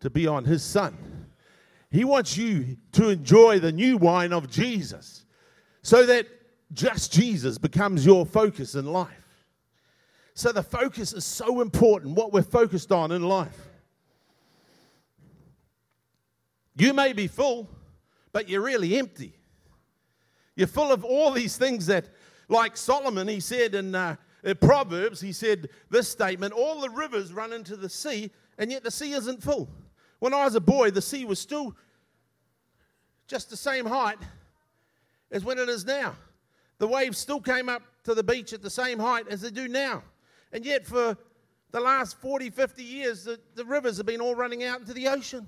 to 0.00 0.08
be 0.08 0.26
on 0.26 0.46
His 0.46 0.64
Son. 0.64 0.96
He 1.90 2.06
wants 2.06 2.38
you 2.38 2.78
to 2.92 3.10
enjoy 3.10 3.58
the 3.58 3.72
new 3.72 3.98
wine 3.98 4.32
of 4.32 4.48
Jesus 4.48 5.26
so 5.82 6.06
that 6.06 6.26
just 6.72 7.12
Jesus 7.12 7.58
becomes 7.58 8.06
your 8.06 8.24
focus 8.24 8.74
in 8.74 8.86
life. 8.86 9.08
So 10.34 10.52
the 10.52 10.62
focus 10.62 11.12
is 11.12 11.24
so 11.24 11.60
important, 11.60 12.14
what 12.14 12.32
we're 12.32 12.42
focused 12.42 12.92
on 12.92 13.12
in 13.12 13.22
life. 13.22 13.68
You 16.76 16.94
may 16.94 17.12
be 17.12 17.26
full, 17.26 17.68
but 18.32 18.48
you're 18.48 18.62
really 18.62 18.98
empty. 18.98 19.34
You're 20.56 20.68
full 20.68 20.92
of 20.92 21.04
all 21.04 21.30
these 21.30 21.56
things 21.56 21.86
that, 21.86 22.08
like 22.48 22.76
Solomon, 22.76 23.28
he 23.28 23.40
said 23.40 23.74
in, 23.74 23.94
uh, 23.94 24.16
in 24.44 24.56
Proverbs, 24.56 25.20
he 25.20 25.32
said 25.32 25.68
this 25.90 26.08
statement 26.08 26.54
all 26.54 26.80
the 26.80 26.90
rivers 26.90 27.32
run 27.32 27.52
into 27.52 27.76
the 27.76 27.88
sea, 27.88 28.30
and 28.56 28.70
yet 28.70 28.84
the 28.84 28.90
sea 28.90 29.12
isn't 29.12 29.42
full. 29.42 29.68
When 30.20 30.32
I 30.32 30.44
was 30.44 30.54
a 30.54 30.60
boy, 30.60 30.90
the 30.90 31.02
sea 31.02 31.24
was 31.24 31.38
still 31.38 31.74
just 33.26 33.50
the 33.50 33.56
same 33.56 33.86
height 33.86 34.18
as 35.30 35.44
when 35.44 35.58
it 35.58 35.68
is 35.68 35.84
now. 35.84 36.16
The 36.80 36.88
waves 36.88 37.18
still 37.18 37.40
came 37.40 37.68
up 37.68 37.82
to 38.04 38.14
the 38.14 38.22
beach 38.22 38.54
at 38.54 38.62
the 38.62 38.70
same 38.70 38.98
height 38.98 39.28
as 39.28 39.42
they 39.42 39.50
do 39.50 39.68
now. 39.68 40.02
And 40.50 40.64
yet, 40.64 40.86
for 40.86 41.14
the 41.72 41.78
last 41.78 42.16
40, 42.16 42.48
50 42.48 42.82
years, 42.82 43.24
the, 43.24 43.38
the 43.54 43.66
rivers 43.66 43.98
have 43.98 44.06
been 44.06 44.22
all 44.22 44.34
running 44.34 44.64
out 44.64 44.80
into 44.80 44.94
the 44.94 45.06
ocean. 45.06 45.46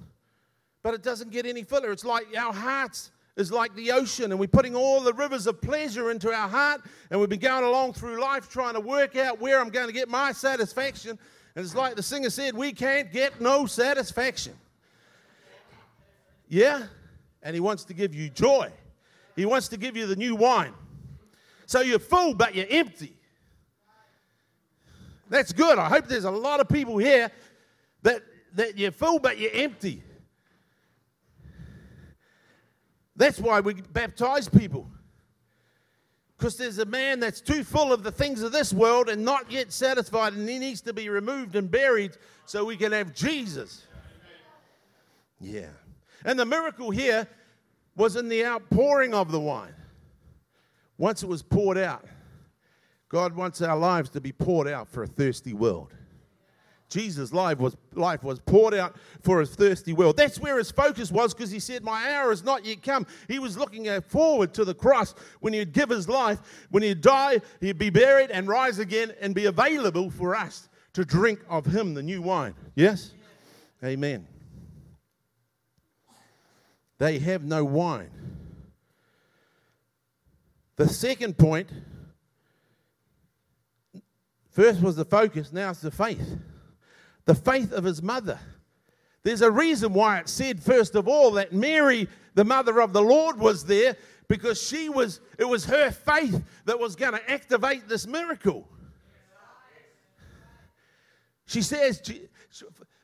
But 0.82 0.92
it 0.92 1.02
doesn't 1.02 1.30
get 1.30 1.46
any 1.46 1.62
fuller. 1.62 1.90
It's 1.90 2.04
like 2.04 2.26
our 2.36 2.52
hearts 2.52 3.12
is 3.36 3.50
like 3.50 3.74
the 3.74 3.92
ocean, 3.92 4.30
and 4.30 4.38
we're 4.38 4.46
putting 4.46 4.76
all 4.76 5.00
the 5.00 5.14
rivers 5.14 5.46
of 5.46 5.62
pleasure 5.62 6.10
into 6.10 6.30
our 6.30 6.50
heart, 6.50 6.82
and 7.10 7.18
we've 7.18 7.30
been 7.30 7.40
going 7.40 7.64
along 7.64 7.94
through 7.94 8.20
life 8.20 8.50
trying 8.50 8.74
to 8.74 8.80
work 8.80 9.16
out 9.16 9.40
where 9.40 9.58
I'm 9.58 9.70
going 9.70 9.86
to 9.86 9.92
get 9.92 10.10
my 10.10 10.32
satisfaction. 10.32 11.18
And 11.56 11.64
it's 11.64 11.74
like 11.74 11.96
the 11.96 12.02
singer 12.02 12.28
said, 12.28 12.54
we 12.54 12.72
can't 12.72 13.10
get 13.10 13.40
no 13.40 13.64
satisfaction. 13.64 14.52
Yeah? 16.46 16.88
And 17.42 17.54
he 17.54 17.60
wants 17.60 17.84
to 17.84 17.94
give 17.94 18.14
you 18.14 18.28
joy. 18.28 18.70
He 19.34 19.46
wants 19.46 19.68
to 19.68 19.78
give 19.78 19.96
you 19.96 20.06
the 20.06 20.16
new 20.16 20.36
wine. 20.36 20.74
So 21.66 21.80
you're 21.80 21.98
full, 21.98 22.34
but 22.34 22.54
you're 22.54 22.66
empty. 22.68 23.14
That's 25.28 25.52
good. 25.52 25.78
I 25.78 25.88
hope 25.88 26.08
there's 26.08 26.24
a 26.24 26.30
lot 26.30 26.60
of 26.60 26.68
people 26.68 26.98
here 26.98 27.30
that, 28.02 28.22
that 28.54 28.76
you're 28.76 28.92
full, 28.92 29.18
but 29.18 29.38
you're 29.38 29.54
empty. 29.54 30.02
That's 33.16 33.38
why 33.38 33.60
we 33.60 33.74
baptize 33.74 34.48
people. 34.48 34.88
Because 36.36 36.56
there's 36.56 36.78
a 36.78 36.84
man 36.84 37.20
that's 37.20 37.40
too 37.40 37.62
full 37.62 37.92
of 37.92 38.02
the 38.02 38.10
things 38.10 38.42
of 38.42 38.52
this 38.52 38.72
world 38.72 39.08
and 39.08 39.24
not 39.24 39.50
yet 39.50 39.72
satisfied, 39.72 40.32
and 40.32 40.48
he 40.48 40.58
needs 40.58 40.80
to 40.82 40.92
be 40.92 41.08
removed 41.08 41.54
and 41.56 41.70
buried 41.70 42.12
so 42.46 42.64
we 42.64 42.76
can 42.76 42.92
have 42.92 43.14
Jesus. 43.14 43.86
Yeah. 45.40 45.68
And 46.24 46.38
the 46.38 46.44
miracle 46.44 46.90
here 46.90 47.26
was 47.96 48.16
in 48.16 48.28
the 48.28 48.44
outpouring 48.44 49.14
of 49.14 49.30
the 49.30 49.40
wine. 49.40 49.74
Once 51.02 51.24
it 51.24 51.28
was 51.28 51.42
poured 51.42 51.76
out, 51.76 52.04
God 53.08 53.34
wants 53.34 53.60
our 53.60 53.76
lives 53.76 54.08
to 54.10 54.20
be 54.20 54.30
poured 54.30 54.68
out 54.68 54.88
for 54.88 55.02
a 55.02 55.06
thirsty 55.08 55.52
world. 55.52 55.92
Jesus' 56.88 57.32
life 57.32 57.58
was, 57.58 57.76
life 57.94 58.22
was 58.22 58.38
poured 58.38 58.72
out 58.72 58.94
for 59.20 59.40
a 59.40 59.46
thirsty 59.46 59.92
world. 59.92 60.16
That's 60.16 60.38
where 60.38 60.58
his 60.58 60.70
focus 60.70 61.10
was 61.10 61.34
because 61.34 61.50
he 61.50 61.58
said, 61.58 61.82
My 61.82 62.12
hour 62.12 62.30
has 62.30 62.44
not 62.44 62.64
yet 62.64 62.84
come. 62.84 63.04
He 63.26 63.40
was 63.40 63.58
looking 63.58 64.00
forward 64.02 64.54
to 64.54 64.64
the 64.64 64.74
cross 64.74 65.12
when 65.40 65.52
he'd 65.52 65.72
give 65.72 65.88
his 65.88 66.08
life, 66.08 66.38
when 66.70 66.84
he'd 66.84 67.00
die, 67.00 67.40
he'd 67.60 67.78
be 67.78 67.90
buried 67.90 68.30
and 68.30 68.46
rise 68.46 68.78
again 68.78 69.12
and 69.20 69.34
be 69.34 69.46
available 69.46 70.08
for 70.08 70.36
us 70.36 70.68
to 70.92 71.04
drink 71.04 71.40
of 71.48 71.66
him, 71.66 71.94
the 71.94 72.02
new 72.04 72.22
wine. 72.22 72.54
Yes? 72.76 73.10
Amen. 73.82 74.24
They 76.98 77.18
have 77.18 77.42
no 77.42 77.64
wine. 77.64 78.10
The 80.76 80.88
second 80.88 81.36
point 81.38 81.70
first 84.50 84.80
was 84.80 84.96
the 84.96 85.04
focus, 85.04 85.52
now 85.52 85.70
it's 85.70 85.80
the 85.80 85.90
faith. 85.90 86.38
The 87.24 87.34
faith 87.34 87.72
of 87.72 87.84
his 87.84 88.02
mother. 88.02 88.38
There's 89.22 89.42
a 89.42 89.50
reason 89.50 89.92
why 89.92 90.18
it 90.18 90.28
said, 90.28 90.60
first 90.60 90.94
of 90.94 91.06
all, 91.06 91.32
that 91.32 91.52
Mary, 91.52 92.08
the 92.34 92.44
mother 92.44 92.80
of 92.80 92.92
the 92.92 93.02
Lord, 93.02 93.38
was 93.38 93.64
there 93.64 93.96
because 94.28 94.60
she 94.60 94.88
was, 94.88 95.20
it 95.38 95.44
was 95.44 95.64
her 95.66 95.90
faith 95.90 96.42
that 96.64 96.78
was 96.78 96.96
going 96.96 97.12
to 97.12 97.30
activate 97.30 97.88
this 97.88 98.06
miracle. 98.06 98.68
She 101.46 101.62
says, 101.62 102.02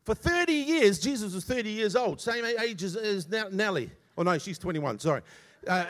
for 0.05 0.15
30 0.15 0.53
years, 0.53 0.99
Jesus 0.99 1.35
was 1.35 1.45
30 1.45 1.71
years 1.71 1.95
old, 1.95 2.21
same 2.21 2.45
age 2.45 2.83
as, 2.83 2.97
as 2.97 3.29
Nellie. 3.29 3.91
Oh, 4.17 4.23
no, 4.23 4.39
she's 4.39 4.59
21, 4.59 4.99
sorry. 4.99 5.23
Uh, 5.67 5.85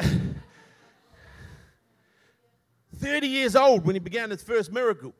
30 2.99 3.26
years 3.26 3.57
old 3.57 3.85
when 3.85 3.95
he 3.95 4.00
began 4.00 4.31
his 4.31 4.43
first 4.43 4.73
miracle. 4.73 5.14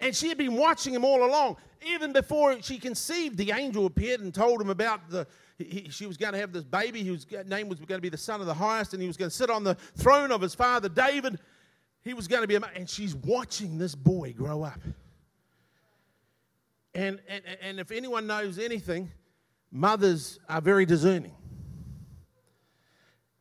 And 0.00 0.14
she 0.14 0.28
had 0.28 0.36
been 0.36 0.56
watching 0.56 0.94
him 0.94 1.04
all 1.04 1.24
along. 1.24 1.56
Even 1.86 2.12
before 2.12 2.60
she 2.60 2.78
conceived, 2.78 3.36
the 3.36 3.52
angel 3.52 3.86
appeared 3.86 4.20
and 4.20 4.34
told 4.34 4.60
him 4.60 4.70
about 4.70 5.08
the. 5.08 5.26
He, 5.58 5.88
she 5.90 6.06
was 6.06 6.16
going 6.16 6.32
to 6.32 6.38
have 6.40 6.52
this 6.52 6.64
baby. 6.64 7.04
His 7.04 7.24
name 7.46 7.68
was 7.68 7.78
going 7.78 7.98
to 7.98 8.02
be 8.02 8.08
the 8.08 8.16
Son 8.16 8.40
of 8.40 8.46
the 8.46 8.54
Highest, 8.54 8.94
and 8.94 9.02
he 9.02 9.06
was 9.06 9.16
going 9.16 9.30
to 9.30 9.36
sit 9.36 9.48
on 9.48 9.62
the 9.62 9.76
throne 9.96 10.32
of 10.32 10.40
his 10.40 10.54
father 10.54 10.88
David. 10.88 11.38
He 12.02 12.14
was 12.14 12.26
going 12.26 12.42
to 12.42 12.48
be, 12.48 12.56
a, 12.56 12.60
and 12.74 12.90
she's 12.90 13.14
watching 13.14 13.78
this 13.78 13.94
boy 13.94 14.32
grow 14.32 14.64
up. 14.64 14.80
And, 16.94 17.20
and, 17.28 17.42
and 17.60 17.80
if 17.80 17.92
anyone 17.92 18.26
knows 18.26 18.58
anything, 18.58 19.10
mothers 19.70 20.40
are 20.48 20.60
very 20.60 20.84
discerning. 20.84 21.34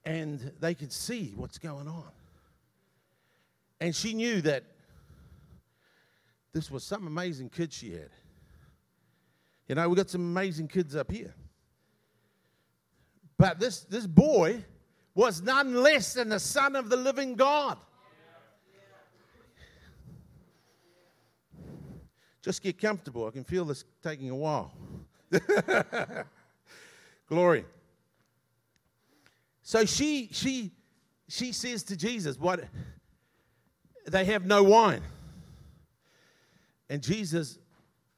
And 0.05 0.51
they 0.59 0.75
could 0.75 0.93
see 0.93 1.33
what's 1.35 1.57
going 1.57 1.87
on. 1.87 2.11
And 3.81 3.95
she 3.95 4.13
knew 4.13 4.41
that 4.41 4.63
this 6.53 6.69
was 6.69 6.83
some 6.83 7.07
amazing 7.07 7.49
kid 7.49 7.73
she 7.73 7.91
had. 7.91 8.11
You 9.67 9.73
know, 9.73 9.89
we 9.89 9.95
got 9.95 10.09
some 10.09 10.21
amazing 10.21 10.67
kids 10.67 10.95
up 10.95 11.11
here. 11.11 11.33
But 13.39 13.59
this, 13.59 13.79
this 13.81 14.05
boy 14.05 14.63
was 15.15 15.41
none 15.41 15.73
less 15.73 16.13
than 16.13 16.29
the 16.29 16.39
son 16.39 16.75
of 16.75 16.89
the 16.89 16.95
living 16.95 17.33
God. 17.33 17.79
Just 22.43 22.61
get 22.61 22.79
comfortable. 22.79 23.25
I 23.27 23.31
can 23.31 23.43
feel 23.43 23.65
this 23.65 23.83
taking 24.03 24.29
a 24.29 24.35
while. 24.35 24.71
Glory. 27.27 27.65
So 29.63 29.85
she 29.85 30.29
she 30.31 30.71
she 31.27 31.51
says 31.51 31.83
to 31.83 31.95
Jesus, 31.95 32.37
"What? 32.37 32.61
They 34.11 34.25
have 34.25 34.45
no 34.45 34.63
wine." 34.63 35.01
And 36.91 37.01
Jesus, 37.01 37.57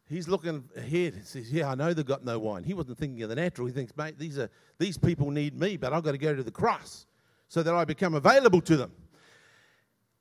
he's 0.10 0.28
looking 0.28 0.64
ahead. 0.76 1.14
He 1.14 1.22
says, 1.24 1.52
Yeah, 1.52 1.70
I 1.70 1.76
know 1.76 1.94
they've 1.94 2.04
got 2.04 2.26
no 2.26 2.40
wine. 2.40 2.64
He 2.64 2.74
wasn't 2.74 2.98
thinking 2.98 3.22
of 3.22 3.30
the 3.30 3.36
natural. 3.36 3.68
He 3.68 3.74
thinks, 3.74 3.96
Mate, 3.96 4.18
these, 4.18 4.40
are, 4.40 4.50
these 4.80 4.98
people 4.98 5.30
need 5.30 5.60
me, 5.60 5.78
but 5.78 5.94
I've 5.94 6.02
got 6.02 6.14
to 6.14 6.18
go 6.18 6.36
to 6.36 6.42
the 6.42 6.50
cross 6.52 7.06
so 7.50 7.62
that 7.62 7.74
I 7.74 7.86
become 7.86 8.16
available 8.16 8.62
to 8.62 8.76
them. 8.76 8.92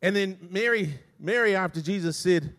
And 0.03 0.15
then 0.15 0.39
Mary, 0.51 0.93
Mary, 1.19 1.57
after 1.57 1.81
Jesus 1.81 2.19
said, 2.19 2.55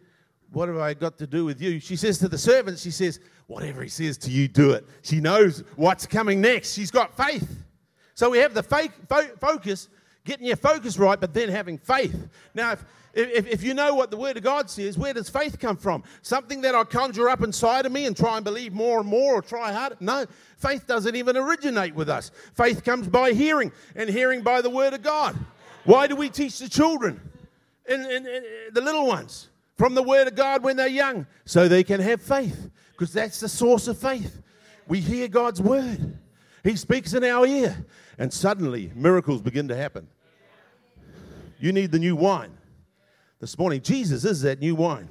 What 0.51 0.67
have 0.67 0.79
I 0.79 0.95
got 0.95 1.19
to 1.19 1.27
do 1.27 1.45
with 1.45 1.61
you? 1.61 1.79
She 1.79 1.95
says 1.95 2.17
to 2.19 2.27
the 2.27 2.39
servants, 2.39 2.81
She 2.81 2.89
says, 2.89 3.19
Whatever 3.45 3.83
he 3.83 3.89
says 3.89 4.17
to 4.19 4.31
you, 4.31 4.47
do 4.47 4.71
it. 4.71 4.87
She 5.03 5.19
knows 5.19 5.63
what's 5.75 6.07
coming 6.07 6.41
next. 6.41 6.73
She's 6.73 6.89
got 6.89 7.15
faith. 7.15 7.63
So 8.15 8.31
we 8.31 8.39
have 8.39 8.55
the 8.55 8.63
fake, 8.63 8.93
fo- 9.07 9.35
focus, 9.39 9.89
getting 10.25 10.45
your 10.45 10.55
focus 10.55 10.97
right, 10.97 11.19
but 11.19 11.33
then 11.33 11.49
having 11.49 11.77
faith. 11.77 12.27
Now, 12.53 12.71
if, 12.71 12.85
if, 13.13 13.47
if 13.47 13.63
you 13.63 13.73
know 13.73 13.93
what 13.93 14.09
the 14.09 14.17
Word 14.17 14.37
of 14.37 14.43
God 14.43 14.69
says, 14.69 14.97
where 14.97 15.13
does 15.13 15.29
faith 15.29 15.59
come 15.59 15.77
from? 15.77 16.03
Something 16.21 16.61
that 16.61 16.73
I 16.73 16.83
conjure 16.83 17.29
up 17.29 17.43
inside 17.43 17.85
of 17.85 17.91
me 17.91 18.05
and 18.05 18.17
try 18.17 18.37
and 18.37 18.43
believe 18.43 18.73
more 18.73 18.99
and 18.99 19.07
more 19.07 19.35
or 19.35 19.41
try 19.41 19.71
harder? 19.71 19.97
No, 19.99 20.25
faith 20.57 20.87
doesn't 20.87 21.15
even 21.15 21.37
originate 21.37 21.93
with 21.93 22.09
us. 22.09 22.31
Faith 22.55 22.83
comes 22.83 23.07
by 23.07 23.33
hearing, 23.33 23.71
and 23.95 24.09
hearing 24.09 24.41
by 24.41 24.61
the 24.61 24.69
Word 24.69 24.93
of 24.93 25.03
God. 25.03 25.35
Why 25.83 26.07
do 26.07 26.15
we 26.15 26.29
teach 26.29 26.59
the 26.59 26.69
children 26.69 27.19
and, 27.87 28.01
and, 28.03 28.25
and 28.25 28.45
uh, 28.45 28.49
the 28.71 28.81
little 28.81 29.05
ones 29.05 29.49
from 29.77 29.93
the 29.93 30.03
Word 30.03 30.27
of 30.27 30.35
God 30.35 30.63
when 30.63 30.77
they're 30.77 30.87
young? 30.87 31.27
So 31.45 31.67
they 31.67 31.83
can 31.83 31.99
have 31.99 32.21
faith, 32.21 32.71
because 32.93 33.13
that's 33.13 33.39
the 33.41 33.49
source 33.49 33.87
of 33.87 33.97
faith. 33.97 34.41
We 34.87 35.01
hear 35.01 35.27
God's 35.27 35.61
Word, 35.61 36.17
He 36.63 36.77
speaks 36.77 37.13
in 37.13 37.23
our 37.23 37.45
ear, 37.45 37.85
and 38.17 38.33
suddenly 38.33 38.91
miracles 38.95 39.41
begin 39.41 39.67
to 39.67 39.75
happen. 39.75 40.07
You 41.63 41.71
need 41.71 41.93
the 41.93 41.99
new 41.99 42.17
wine. 42.17 42.57
This 43.39 43.57
morning, 43.57 43.79
Jesus 43.79 44.25
is 44.25 44.41
that 44.41 44.59
new 44.59 44.75
wine. 44.75 45.07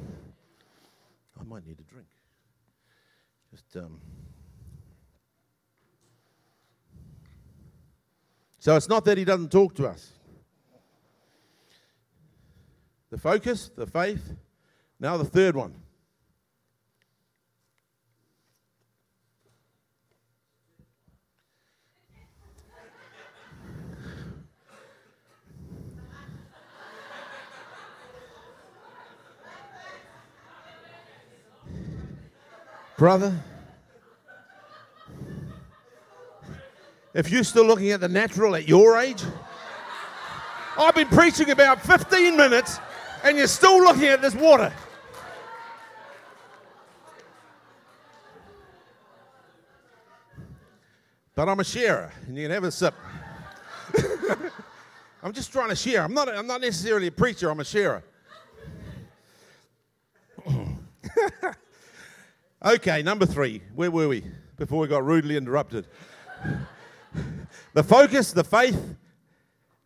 I 1.41 1.45
might 1.45 1.67
need 1.67 1.79
a 1.81 1.83
drink. 1.91 2.09
Just 3.51 3.75
um. 3.79 3.99
So 8.59 8.77
it's 8.77 8.87
not 8.87 9.07
that 9.07 9.17
he 9.17 9.25
doesn't 9.25 9.51
talk 9.51 9.75
to 9.77 9.87
us. 9.87 10.13
The 13.09 13.17
focus, 13.17 13.71
the 13.75 13.87
faith. 13.87 14.35
Now 15.01 15.17
the 15.17 15.25
third 15.25 15.57
one. 15.57 15.75
Brother, 33.03 33.35
if 37.13 37.33
you're 37.33 37.43
still 37.43 37.67
looking 37.67 37.91
at 37.91 37.99
the 37.99 38.09
natural 38.09 38.55
at 38.55 38.69
your 38.69 38.97
age, 38.97 39.21
I've 40.79 40.95
been 40.95 41.09
preaching 41.09 41.51
about 41.51 41.83
15 41.83 42.37
minutes 42.37 42.79
and 43.25 43.37
you're 43.37 43.49
still 43.49 43.83
looking 43.83 44.05
at 44.05 44.23
this 44.23 44.37
water. 44.37 44.73
But 51.35 51.49
I'm 51.49 51.59
a 51.59 51.65
sharer, 51.65 52.13
and 52.29 52.37
you 52.37 52.45
can 52.45 52.53
have 52.53 52.63
a 52.63 52.71
sip. 52.71 52.95
I'm 55.25 55.33
just 55.33 55.51
trying 55.51 55.71
to 55.71 55.77
share. 55.77 56.05
I'm 56.05 56.15
not, 56.15 56.29
I'm 56.29 56.47
not 56.47 56.61
necessarily 56.61 57.09
a 57.09 57.11
preacher, 57.11 57.51
I'm 57.51 57.59
a 57.59 57.65
sharer. 57.65 58.05
okay, 62.65 63.03
number 63.03 63.27
three. 63.27 63.63
Where 63.75 63.91
were 63.91 64.09
we 64.09 64.25
before 64.57 64.81
we 64.81 64.89
got 64.89 65.05
rudely 65.05 65.37
interrupted? 65.37 65.87
the 67.75 67.83
focus, 67.83 68.33
the 68.33 68.45
faith, 68.45 68.97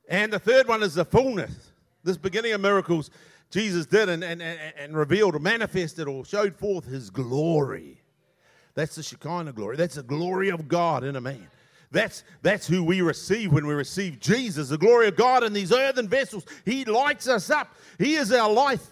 and 0.09 0.33
the 0.33 0.39
third 0.39 0.69
one 0.69 0.83
is 0.83 0.95
the 0.95 1.05
fullness. 1.05 1.73
This 2.05 2.17
beginning 2.17 2.53
of 2.53 2.61
miracles 2.61 3.11
Jesus 3.51 3.87
did 3.87 4.09
and, 4.09 4.25
and, 4.25 4.43
and 4.43 4.97
revealed 4.97 5.35
or 5.35 5.39
manifested 5.39 6.09
or 6.09 6.25
showed 6.25 6.57
forth 6.57 6.85
his 6.85 7.11
glory. 7.11 8.01
That's 8.75 8.97
the 8.97 9.03
Shekinah 9.03 9.53
glory. 9.53 9.77
That's 9.77 9.95
the 9.95 10.03
glory 10.03 10.51
of 10.51 10.69
God 10.69 11.05
in 11.05 11.17
a 11.17 11.21
man. 11.21 11.49
That's, 11.93 12.25
that's 12.43 12.67
who 12.67 12.83
we 12.83 13.01
receive 13.01 13.53
when 13.53 13.67
we 13.67 13.73
receive 13.73 14.19
Jesus, 14.19 14.69
the 14.69 14.79
glory 14.79 15.09
of 15.09 15.17
God 15.17 15.45
in 15.45 15.53
these 15.53 15.73
earthen 15.73 16.09
vessels. 16.09 16.45
He 16.65 16.85
lights 16.85 17.29
us 17.29 17.49
up. 17.49 17.75
He 17.99 18.17
is 18.17 18.33
our 18.33 18.51
life. 18.51 18.85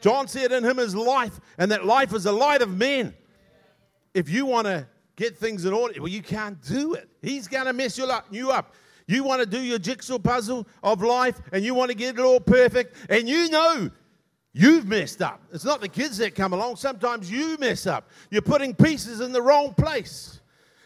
John 0.00 0.28
said 0.28 0.52
in 0.52 0.64
him 0.64 0.78
is 0.78 0.94
life, 0.94 1.40
and 1.58 1.72
that 1.72 1.84
life 1.84 2.14
is 2.14 2.24
the 2.24 2.32
light 2.32 2.62
of 2.62 2.70
men. 2.70 3.14
If 4.14 4.28
you 4.28 4.46
want 4.46 4.66
to 4.66 4.86
get 5.16 5.36
things 5.36 5.64
in 5.64 5.72
order, 5.72 6.00
well, 6.00 6.08
you 6.08 6.22
can't 6.22 6.60
do 6.62 6.94
it. 6.94 7.08
He's 7.22 7.48
going 7.48 7.66
to 7.66 7.72
mess 7.72 7.98
you 7.98 8.04
up. 8.04 8.26
You 8.30 8.50
up. 8.50 8.74
You 9.06 9.24
want 9.24 9.40
to 9.40 9.46
do 9.46 9.60
your 9.60 9.78
jigsaw 9.78 10.18
puzzle 10.18 10.66
of 10.82 11.02
life, 11.02 11.40
and 11.52 11.64
you 11.64 11.74
want 11.74 11.90
to 11.90 11.96
get 11.96 12.18
it 12.18 12.20
all 12.20 12.40
perfect, 12.40 12.94
and 13.08 13.28
you 13.28 13.48
know 13.48 13.90
You've 14.58 14.88
messed 14.88 15.22
up. 15.22 15.40
It's 15.52 15.64
not 15.64 15.80
the 15.80 15.88
kids 15.88 16.16
that 16.18 16.34
come 16.34 16.52
along. 16.52 16.76
Sometimes 16.76 17.30
you 17.30 17.56
mess 17.58 17.86
up. 17.86 18.10
You're 18.28 18.42
putting 18.42 18.74
pieces 18.74 19.20
in 19.20 19.30
the 19.30 19.40
wrong 19.40 19.72
place. 19.74 20.40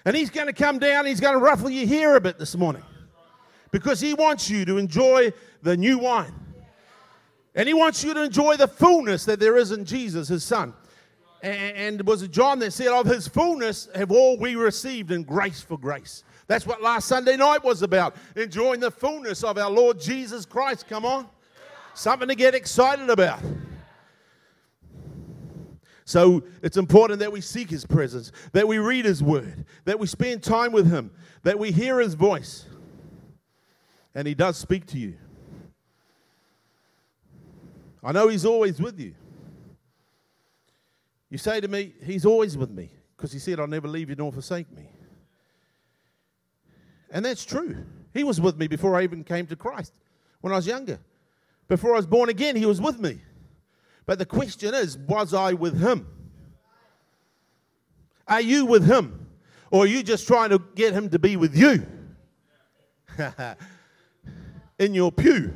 And 0.05 0.15
he's 0.15 0.29
going 0.29 0.49
to 0.49 0.53
come 0.53 0.79
down, 0.79 1.07
he's 1.07 1.21
going 1.21 1.33
to 1.33 1.39
ruffle 1.39 1.71
your 1.71 1.87
hair 1.87 2.17
a 2.17 2.21
bit 2.21 2.39
this 2.39 2.55
morning 2.55 2.83
because 3.71 3.99
he 3.99 4.13
wants 4.13 4.51
you 4.51 4.67
to 4.67 4.77
enjoy 4.77 5.33
the 5.63 5.75
new 5.75 5.97
wine. 5.99 6.35
And 7.55 7.67
he 7.67 7.73
wants 7.73 8.05
you 8.05 8.13
to 8.13 8.23
enjoy 8.25 8.57
the 8.57 8.69
fullness 8.69 9.25
that 9.25 9.41
there 9.41 9.57
is 9.57 9.73
in 9.73 9.87
Jesus, 9.87 10.29
his 10.29 10.45
son. 10.45 10.75
And 11.43 11.99
it 11.99 12.07
was 12.07 12.27
John 12.29 12.61
that 12.61 12.73
said, 12.73 12.89
Of 12.89 13.07
his 13.07 13.27
fullness 13.27 13.89
have 13.97 14.13
all 14.13 14.39
we 14.39 14.55
received 14.55 15.11
in 15.11 15.25
grace 15.25 15.61
for 15.61 15.77
grace? 15.77 16.23
That's 16.47 16.67
what 16.67 16.81
last 16.81 17.09
Sunday 17.09 17.37
night 17.37 17.65
was 17.65 17.83
about. 17.83 18.15
Enjoying 18.37 18.79
the 18.79 18.91
fullness 18.91 19.43
of 19.43 19.59
our 19.59 19.71
Lord 19.71 20.01
Jesus 20.01 20.47
Christ. 20.47 20.87
Come 20.89 21.05
on. 21.05 21.27
Something 21.95 22.29
to 22.29 22.37
get 22.37 22.55
excited 22.55 23.11
about. 23.11 23.41
So 26.05 26.45
it's 26.63 26.77
important 26.77 27.21
that 27.21 27.33
we 27.33 27.41
seek 27.41 27.71
His 27.71 27.87
presence, 27.87 28.33
that 28.53 28.69
we 28.69 28.79
read 28.79 29.05
His 29.05 29.23
Word, 29.23 29.65
that 29.85 29.99
we 29.99 30.07
spend 30.07 30.43
time 30.43 30.71
with 30.71 30.91
Him, 30.91 31.11
that 31.43 31.59
we 31.59 31.73
hear 31.73 32.01
His 32.01 32.15
voice. 32.15 32.67
And 34.15 34.29
He 34.29 34.35
does 34.35 34.57
speak 34.57 34.87
to 34.87 34.99
you. 34.99 35.15
I 38.05 38.13
know 38.13 38.29
He's 38.29 38.45
always 38.45 38.81
with 38.81 39.01
you. 39.01 39.15
You 41.33 41.39
say 41.39 41.63
to 41.63 41.69
me, 41.69 41.95
He's 42.05 42.27
always 42.27 42.59
with 42.59 42.71
me, 42.71 42.91
because 43.17 43.33
He 43.33 43.39
said, 43.39 43.59
I'll 43.59 43.67
never 43.67 43.89
leave 43.89 44.11
you 44.11 44.17
nor 44.17 44.31
forsake 44.31 44.71
me. 44.71 44.91
And 47.11 47.25
that's 47.25 47.47
true. 47.47 47.75
He 48.13 48.23
was 48.23 48.39
with 48.39 48.59
me 48.59 48.67
before 48.67 48.95
I 48.97 49.03
even 49.03 49.25
came 49.25 49.47
to 49.47 49.57
Christ 49.57 49.95
when 50.43 50.53
I 50.53 50.57
was 50.57 50.67
younger. 50.67 51.01
Before 51.69 51.95
I 51.95 51.97
was 51.97 52.07
born 52.07 52.29
again, 52.29 52.55
He 52.55 52.67
was 52.67 52.83
with 52.83 53.01
me. 53.01 53.19
But 54.05 54.19
the 54.19 54.27
question 54.27 54.75
is, 54.75 54.99
was 54.99 55.33
I 55.33 55.55
with 55.55 55.81
Him? 55.81 56.07
Are 58.29 58.43
you 58.43 58.67
with 58.67 58.85
Him? 58.85 59.27
Or 59.71 59.85
are 59.85 59.87
you 59.87 60.03
just 60.03 60.27
trying 60.27 60.51
to 60.51 60.59
get 60.75 60.93
Him 60.93 61.09
to 61.09 61.19
be 61.19 61.39
with 61.39 61.57
you? 61.57 61.87
in 64.79 64.93
your 64.93 65.11
pew. 65.11 65.55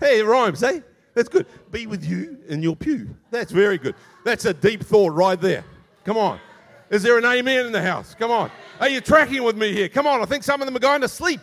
Hey, 0.00 0.20
it 0.20 0.24
rhymes, 0.24 0.62
eh? 0.62 0.80
That's 1.16 1.30
good. 1.30 1.46
Be 1.70 1.86
with 1.86 2.04
you 2.04 2.36
in 2.46 2.62
your 2.62 2.76
pew. 2.76 3.16
That's 3.30 3.50
very 3.50 3.78
good. 3.78 3.94
That's 4.22 4.44
a 4.44 4.52
deep 4.52 4.84
thought 4.84 5.14
right 5.14 5.40
there. 5.40 5.64
Come 6.04 6.18
on. 6.18 6.38
Is 6.90 7.02
there 7.02 7.16
an 7.16 7.24
amen 7.24 7.64
in 7.64 7.72
the 7.72 7.80
house? 7.80 8.14
Come 8.14 8.30
on. 8.30 8.50
Are 8.80 8.88
you 8.90 9.00
tracking 9.00 9.42
with 9.42 9.56
me 9.56 9.72
here? 9.72 9.88
Come 9.88 10.06
on. 10.06 10.20
I 10.20 10.26
think 10.26 10.44
some 10.44 10.60
of 10.60 10.66
them 10.66 10.76
are 10.76 10.80
going 10.80 11.00
to 11.00 11.08
sleep. 11.08 11.40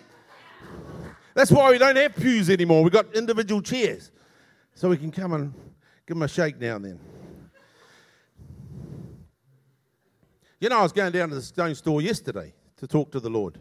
That's 1.34 1.52
why 1.52 1.72
we 1.72 1.80
don't 1.80 1.96
have 1.96 2.16
pews 2.16 2.52
anymore. 2.52 2.84
We've 2.84 2.94
got 2.94 3.16
individual 3.16 3.64
chairs. 3.64 4.12
So 4.76 4.90
we 4.90 4.98
can 4.98 5.10
come 5.10 5.34
and 5.34 5.52
give 6.06 6.18
them 6.18 6.22
a 6.22 6.28
shake 6.28 6.62
now 6.62 6.76
and 6.76 6.86
then. 6.86 7.00
You 10.60 10.70
know, 10.70 10.78
I 10.78 10.84
was 10.84 10.94
going 10.94 11.14
down 11.14 11.30
to 11.30 11.36
the 11.36 11.42
stone 11.42 11.74
store 11.74 12.00
yesterday 12.00 12.54
to 12.78 12.86
talk 12.86 13.12
to 13.14 13.20
the 13.20 13.30
Lord. 13.30 13.58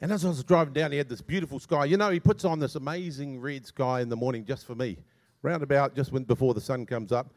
And 0.00 0.12
as 0.12 0.24
I 0.24 0.28
was 0.28 0.44
driving 0.44 0.74
down, 0.74 0.92
he 0.92 0.98
had 0.98 1.08
this 1.08 1.22
beautiful 1.22 1.58
sky. 1.58 1.86
You 1.86 1.96
know, 1.96 2.10
he 2.10 2.20
puts 2.20 2.44
on 2.44 2.58
this 2.58 2.74
amazing 2.74 3.40
red 3.40 3.64
sky 3.64 4.02
in 4.02 4.10
the 4.10 4.16
morning 4.16 4.44
just 4.44 4.66
for 4.66 4.74
me. 4.74 4.98
Round 5.42 5.62
about 5.62 5.94
just 5.94 6.12
when, 6.12 6.24
before 6.24 6.52
the 6.52 6.60
sun 6.60 6.84
comes 6.84 7.12
up, 7.12 7.32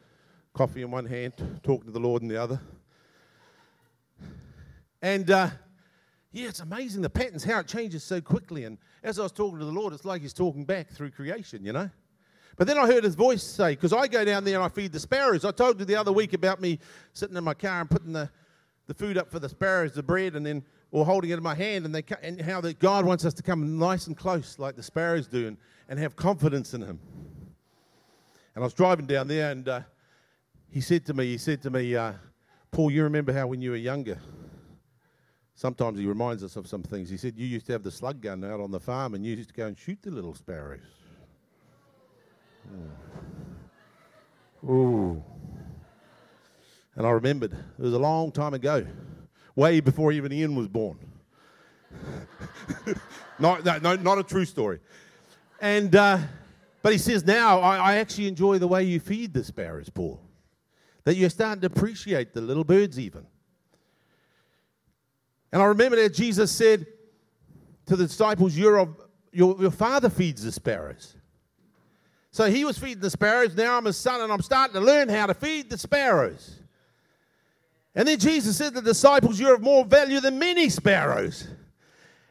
coffee 0.52 0.82
in 0.82 0.90
one 0.90 1.06
hand, 1.06 1.32
talking 1.62 1.86
to 1.86 1.92
the 1.92 2.00
Lord 2.00 2.22
in 2.22 2.28
the 2.28 2.36
other. 2.36 2.60
And 5.00 5.30
uh, 5.30 5.48
yeah, 6.32 6.48
it's 6.48 6.60
amazing 6.60 7.00
the 7.00 7.08
patterns, 7.08 7.44
how 7.44 7.60
it 7.60 7.66
changes 7.66 8.04
so 8.04 8.20
quickly. 8.20 8.64
And 8.64 8.76
as 9.02 9.18
I 9.18 9.22
was 9.22 9.32
talking 9.32 9.58
to 9.58 9.64
the 9.64 9.72
Lord, 9.72 9.94
it's 9.94 10.04
like 10.04 10.20
He's 10.20 10.34
talking 10.34 10.64
back 10.64 10.90
through 10.90 11.12
creation, 11.12 11.64
you 11.64 11.72
know? 11.72 11.88
But 12.58 12.66
then 12.66 12.76
I 12.76 12.86
heard 12.86 13.04
His 13.04 13.14
voice 13.14 13.42
say, 13.42 13.70
because 13.70 13.94
I 13.94 14.06
go 14.06 14.22
down 14.22 14.44
there 14.44 14.56
and 14.56 14.64
I 14.64 14.68
feed 14.68 14.92
the 14.92 15.00
sparrows. 15.00 15.46
I 15.46 15.50
told 15.50 15.78
you 15.78 15.86
the 15.86 15.96
other 15.96 16.12
week 16.12 16.34
about 16.34 16.60
me 16.60 16.78
sitting 17.14 17.36
in 17.36 17.44
my 17.44 17.54
car 17.54 17.80
and 17.80 17.90
putting 17.90 18.12
the, 18.12 18.28
the 18.86 18.92
food 18.92 19.16
up 19.16 19.30
for 19.30 19.38
the 19.38 19.48
sparrows, 19.48 19.94
the 19.94 20.02
bread, 20.02 20.36
and 20.36 20.44
then 20.44 20.62
or 20.92 21.04
holding 21.04 21.30
it 21.30 21.36
in 21.36 21.42
my 21.42 21.54
hand, 21.54 21.84
and, 21.84 21.94
they, 21.94 22.04
and 22.22 22.40
how 22.40 22.60
that 22.60 22.78
God 22.78 23.04
wants 23.04 23.24
us 23.24 23.34
to 23.34 23.42
come 23.42 23.78
nice 23.78 24.06
and 24.06 24.16
close 24.16 24.58
like 24.58 24.76
the 24.76 24.82
sparrows 24.82 25.26
do 25.28 25.46
and, 25.48 25.56
and 25.88 25.98
have 25.98 26.16
confidence 26.16 26.74
in 26.74 26.82
Him. 26.82 26.98
And 28.54 28.62
I 28.62 28.66
was 28.66 28.74
driving 28.74 29.06
down 29.06 29.28
there, 29.28 29.50
and 29.50 29.68
uh, 29.68 29.80
he 30.70 30.80
said 30.80 31.06
to 31.06 31.14
me, 31.14 31.26
he 31.26 31.38
said 31.38 31.62
to 31.62 31.70
me, 31.70 31.94
uh, 31.94 32.12
Paul, 32.70 32.90
you 32.90 33.02
remember 33.02 33.32
how 33.32 33.46
when 33.46 33.60
you 33.60 33.70
were 33.70 33.76
younger, 33.76 34.18
sometimes 35.54 35.98
he 35.98 36.06
reminds 36.06 36.42
us 36.44 36.56
of 36.56 36.66
some 36.66 36.82
things. 36.82 37.10
He 37.10 37.16
said, 37.16 37.36
You 37.36 37.46
used 37.46 37.66
to 37.66 37.72
have 37.72 37.82
the 37.82 37.90
slug 37.90 38.20
gun 38.20 38.44
out 38.44 38.60
on 38.60 38.70
the 38.70 38.80
farm 38.80 39.14
and 39.14 39.26
you 39.26 39.34
used 39.34 39.50
to 39.50 39.54
go 39.54 39.66
and 39.66 39.76
shoot 39.76 39.98
the 40.02 40.10
little 40.10 40.34
sparrows. 40.34 40.80
Ooh. 44.64 44.70
Ooh. 44.70 45.24
And 46.94 47.06
I 47.06 47.10
remembered, 47.10 47.52
it 47.52 47.82
was 47.82 47.92
a 47.92 47.98
long 47.98 48.30
time 48.30 48.54
ago, 48.54 48.86
way 49.60 49.80
before 49.80 50.10
even 50.10 50.32
Ian 50.32 50.56
was 50.56 50.68
born. 50.68 50.98
not, 53.38 53.62
no, 53.62 53.78
no, 53.78 53.94
not 53.96 54.18
a 54.18 54.22
true 54.22 54.46
story. 54.46 54.80
And, 55.60 55.94
uh, 55.94 56.18
but 56.82 56.92
he 56.92 56.98
says 56.98 57.26
now, 57.26 57.60
I, 57.60 57.76
I 57.76 57.96
actually 57.96 58.26
enjoy 58.26 58.58
the 58.58 58.66
way 58.66 58.82
you 58.84 58.98
feed 58.98 59.34
the 59.34 59.44
sparrows, 59.44 59.90
Paul. 59.90 60.18
That 61.04 61.16
you're 61.16 61.28
starting 61.28 61.60
to 61.60 61.66
appreciate 61.66 62.32
the 62.32 62.40
little 62.40 62.64
birds, 62.64 62.98
even. 62.98 63.26
And 65.52 65.60
I 65.60 65.66
remember 65.66 65.96
that 65.96 66.14
Jesus 66.14 66.50
said 66.50 66.86
to 67.86 67.96
the 67.96 68.06
disciples, 68.06 68.56
You're 68.56 68.88
your, 69.32 69.60
your 69.60 69.70
father 69.70 70.08
feeds 70.08 70.42
the 70.42 70.52
sparrows. 70.52 71.16
So 72.30 72.50
he 72.50 72.64
was 72.64 72.78
feeding 72.78 73.00
the 73.00 73.10
sparrows. 73.10 73.54
Now 73.54 73.76
I'm 73.76 73.84
his 73.84 73.96
son, 73.96 74.22
and 74.22 74.32
I'm 74.32 74.42
starting 74.42 74.74
to 74.74 74.80
learn 74.80 75.08
how 75.08 75.26
to 75.26 75.34
feed 75.34 75.68
the 75.68 75.76
sparrows. 75.76 76.59
And 77.94 78.06
then 78.06 78.18
Jesus 78.18 78.56
said 78.56 78.74
to 78.74 78.80
the 78.80 78.90
disciples, 78.90 79.40
You're 79.40 79.54
of 79.54 79.62
more 79.62 79.84
value 79.84 80.20
than 80.20 80.38
many 80.38 80.68
sparrows. 80.68 81.48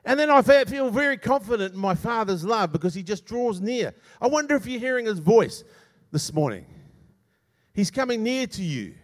And 0.06 0.20
then 0.20 0.30
I 0.30 0.42
feel 0.42 0.90
very 0.90 1.18
confident 1.18 1.74
in 1.74 1.80
my 1.80 1.96
Father's 1.96 2.46
love 2.46 2.72
because 2.72 2.94
He 2.94 3.04
just 3.04 3.26
draws 3.26 3.60
near. 3.60 3.94
I 4.22 4.28
wonder 4.28 4.56
if 4.56 4.66
you're 4.66 4.80
hearing 4.80 5.06
His 5.06 5.20
voice 5.20 5.64
this 6.12 6.34
morning. 6.34 6.66
He's 7.74 7.92
coming 7.92 8.24
near 8.24 8.48
to 8.48 8.64
you. 8.64 8.96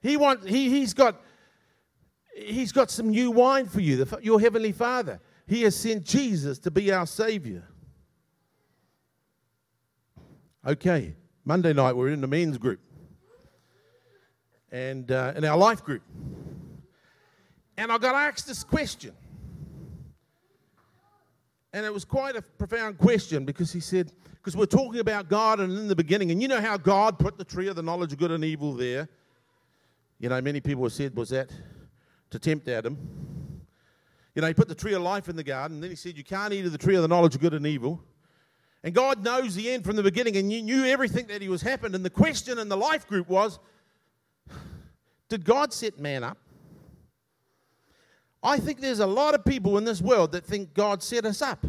He 0.00 0.16
want, 0.16 0.48
he, 0.48 0.68
he's, 0.70 0.94
got, 0.94 1.20
he's 2.34 2.72
got 2.72 2.90
some 2.90 3.10
new 3.10 3.30
wine 3.30 3.66
for 3.66 3.80
you, 3.80 4.04
the, 4.04 4.18
your 4.22 4.40
Heavenly 4.40 4.72
Father. 4.72 5.20
He 5.46 5.62
has 5.62 5.76
sent 5.76 6.04
Jesus 6.04 6.58
to 6.60 6.70
be 6.70 6.90
our 6.90 7.06
Savior. 7.06 7.68
Okay, 10.66 11.14
Monday 11.44 11.72
night 11.72 11.94
we're 11.94 12.08
in 12.08 12.20
the 12.20 12.26
men's 12.26 12.56
group 12.56 12.80
and 14.72 15.12
uh, 15.12 15.34
in 15.36 15.44
our 15.44 15.56
life 15.56 15.84
group. 15.84 16.02
And 17.76 17.92
I 17.92 17.98
got 17.98 18.14
asked 18.14 18.46
this 18.46 18.64
question. 18.64 19.12
And 21.74 21.86
it 21.86 21.92
was 21.92 22.04
quite 22.04 22.36
a 22.36 22.42
profound 22.42 22.98
question 22.98 23.44
because 23.44 23.72
he 23.72 23.80
said, 23.80 24.12
because 24.34 24.56
we're 24.56 24.66
talking 24.66 25.00
about 25.00 25.28
God 25.28 25.60
and 25.60 25.72
in 25.78 25.88
the 25.88 25.96
beginning, 25.96 26.30
and 26.30 26.42
you 26.42 26.48
know 26.48 26.60
how 26.60 26.76
God 26.76 27.18
put 27.18 27.38
the 27.38 27.44
tree 27.44 27.68
of 27.68 27.76
the 27.76 27.82
knowledge 27.82 28.12
of 28.12 28.18
good 28.18 28.30
and 28.30 28.44
evil 28.44 28.72
there. 28.72 29.08
You 30.18 30.28
know, 30.28 30.40
many 30.40 30.60
people 30.60 30.82
have 30.82 30.92
said, 30.92 31.16
was 31.16 31.30
that 31.30 31.50
to 32.30 32.38
tempt 32.38 32.68
Adam? 32.68 32.98
You 34.34 34.42
know, 34.42 34.48
he 34.48 34.54
put 34.54 34.68
the 34.68 34.74
tree 34.74 34.94
of 34.94 35.02
life 35.02 35.28
in 35.28 35.36
the 35.36 35.44
garden, 35.44 35.76
and 35.76 35.82
then 35.82 35.90
he 35.90 35.96
said, 35.96 36.16
You 36.16 36.24
can't 36.24 36.52
eat 36.54 36.64
of 36.64 36.72
the 36.72 36.78
tree 36.78 36.96
of 36.96 37.02
the 37.02 37.08
knowledge 37.08 37.34
of 37.34 37.40
good 37.42 37.52
and 37.52 37.66
evil. 37.66 38.02
And 38.82 38.94
God 38.94 39.22
knows 39.22 39.54
the 39.54 39.70
end 39.70 39.84
from 39.84 39.96
the 39.96 40.02
beginning, 40.02 40.36
and 40.36 40.50
you 40.50 40.62
knew 40.62 40.86
everything 40.86 41.26
that 41.26 41.42
he 41.42 41.48
was 41.48 41.62
happened. 41.62 41.94
And 41.94 42.04
the 42.04 42.10
question 42.10 42.58
in 42.58 42.68
the 42.68 42.76
life 42.76 43.06
group 43.06 43.28
was, 43.28 43.58
Did 45.32 45.46
God 45.46 45.72
set 45.72 45.98
man 45.98 46.24
up? 46.24 46.36
I 48.42 48.58
think 48.58 48.82
there's 48.82 49.00
a 49.00 49.06
lot 49.06 49.34
of 49.34 49.46
people 49.46 49.78
in 49.78 49.84
this 49.84 50.02
world 50.02 50.32
that 50.32 50.44
think 50.44 50.74
God 50.74 51.02
set 51.02 51.24
us 51.24 51.40
up. 51.40 51.64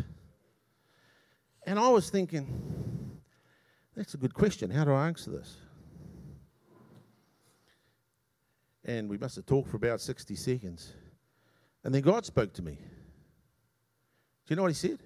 And 1.65 1.79
I 1.79 1.87
was 1.87 2.09
thinking, 2.09 3.21
that's 3.95 4.15
a 4.15 4.17
good 4.17 4.33
question. 4.33 4.69
How 4.69 4.83
do 4.83 4.91
I 4.91 5.07
answer 5.07 5.31
this? 5.31 5.55
And 8.83 9.07
we 9.07 9.17
must 9.17 9.37
have 9.37 9.45
talked 9.45 9.69
for 9.69 9.77
about 9.77 10.01
60 10.01 10.35
seconds. 10.35 10.91
And 11.85 11.95
then 11.95 12.01
God 12.01 12.25
spoke 12.25 12.51
to 12.55 12.61
me. 12.61 12.73
Do 12.73 12.79
you 14.49 14.57
know 14.57 14.63
what 14.63 14.71
he 14.71 14.75
said? 14.75 14.99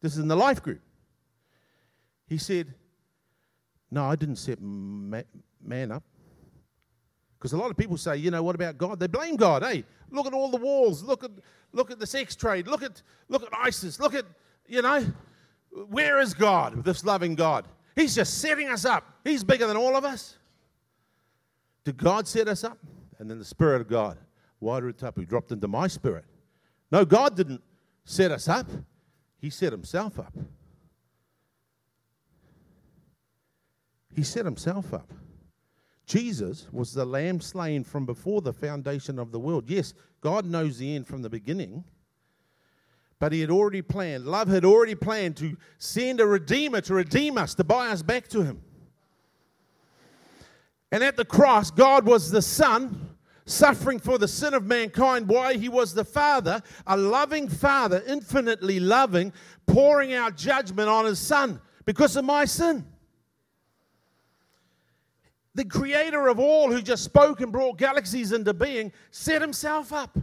This 0.00 0.12
is 0.12 0.20
in 0.20 0.28
the 0.28 0.36
life 0.36 0.62
group. 0.62 0.80
He 2.28 2.38
said, 2.38 2.72
No, 3.90 4.04
I 4.04 4.14
didn't 4.14 4.36
set 4.36 4.60
man 4.60 5.90
up. 5.90 6.04
Because 7.44 7.52
a 7.52 7.58
lot 7.58 7.70
of 7.70 7.76
people 7.76 7.98
say, 7.98 8.16
you 8.16 8.30
know, 8.30 8.42
what 8.42 8.54
about 8.54 8.78
God? 8.78 8.98
They 8.98 9.06
blame 9.06 9.36
God. 9.36 9.62
Hey, 9.62 9.84
look 10.10 10.24
at 10.24 10.32
all 10.32 10.50
the 10.50 10.56
walls. 10.56 11.02
Look 11.02 11.22
at 11.22 11.30
look 11.74 11.90
at 11.90 11.98
the 11.98 12.06
sex 12.06 12.34
trade. 12.34 12.66
Look 12.66 12.82
at 12.82 13.02
look 13.28 13.42
at 13.42 13.50
ISIS. 13.52 14.00
Look 14.00 14.14
at, 14.14 14.24
you 14.66 14.80
know, 14.80 15.04
where 15.90 16.20
is 16.20 16.32
God, 16.32 16.82
this 16.84 17.04
loving 17.04 17.34
God? 17.34 17.68
He's 17.96 18.14
just 18.14 18.38
setting 18.38 18.70
us 18.70 18.86
up. 18.86 19.04
He's 19.24 19.44
bigger 19.44 19.66
than 19.66 19.76
all 19.76 19.94
of 19.94 20.06
us. 20.06 20.38
Did 21.84 21.98
God 21.98 22.26
set 22.26 22.48
us 22.48 22.64
up? 22.64 22.78
And 23.18 23.30
then 23.30 23.38
the 23.38 23.44
Spirit 23.44 23.82
of 23.82 23.88
God, 23.88 24.16
Wairua 24.62 24.96
Tapu, 24.96 25.26
dropped 25.26 25.52
into 25.52 25.68
my 25.68 25.86
spirit. 25.86 26.24
No, 26.90 27.04
God 27.04 27.36
didn't 27.36 27.60
set 28.06 28.30
us 28.30 28.48
up. 28.48 28.70
He 29.38 29.50
set 29.50 29.70
himself 29.70 30.18
up. 30.18 30.32
He 34.16 34.22
set 34.22 34.46
himself 34.46 34.94
up. 34.94 35.12
Jesus 36.06 36.68
was 36.70 36.92
the 36.92 37.04
lamb 37.04 37.40
slain 37.40 37.82
from 37.82 38.04
before 38.04 38.42
the 38.42 38.52
foundation 38.52 39.18
of 39.18 39.32
the 39.32 39.38
world. 39.38 39.64
Yes, 39.68 39.94
God 40.20 40.44
knows 40.44 40.78
the 40.78 40.94
end 40.94 41.06
from 41.06 41.22
the 41.22 41.30
beginning, 41.30 41.84
but 43.18 43.32
He 43.32 43.40
had 43.40 43.50
already 43.50 43.80
planned, 43.80 44.26
love 44.26 44.48
had 44.48 44.64
already 44.64 44.94
planned 44.94 45.36
to 45.38 45.56
send 45.78 46.20
a 46.20 46.26
Redeemer 46.26 46.82
to 46.82 46.94
redeem 46.94 47.38
us, 47.38 47.54
to 47.54 47.64
buy 47.64 47.88
us 47.88 48.02
back 48.02 48.28
to 48.28 48.42
Him. 48.42 48.60
And 50.92 51.02
at 51.02 51.16
the 51.16 51.24
cross, 51.24 51.70
God 51.70 52.04
was 52.04 52.30
the 52.30 52.42
Son 52.42 53.16
suffering 53.46 53.98
for 53.98 54.18
the 54.18 54.28
sin 54.28 54.54
of 54.54 54.64
mankind. 54.64 55.28
Why? 55.28 55.54
He 55.54 55.68
was 55.68 55.94
the 55.94 56.04
Father, 56.04 56.62
a 56.86 56.96
loving 56.96 57.48
Father, 57.48 58.02
infinitely 58.06 58.78
loving, 58.78 59.32
pouring 59.66 60.12
out 60.12 60.36
judgment 60.36 60.88
on 60.88 61.06
His 61.06 61.18
Son 61.18 61.60
because 61.86 62.16
of 62.16 62.24
my 62.24 62.44
sin 62.44 62.84
the 65.54 65.64
creator 65.64 66.28
of 66.28 66.38
all, 66.40 66.72
who 66.72 66.82
just 66.82 67.04
spoke 67.04 67.40
and 67.40 67.52
brought 67.52 67.78
galaxies 67.78 68.32
into 68.32 68.52
being, 68.52 68.92
set 69.10 69.40
himself 69.40 69.92
up. 69.92 70.18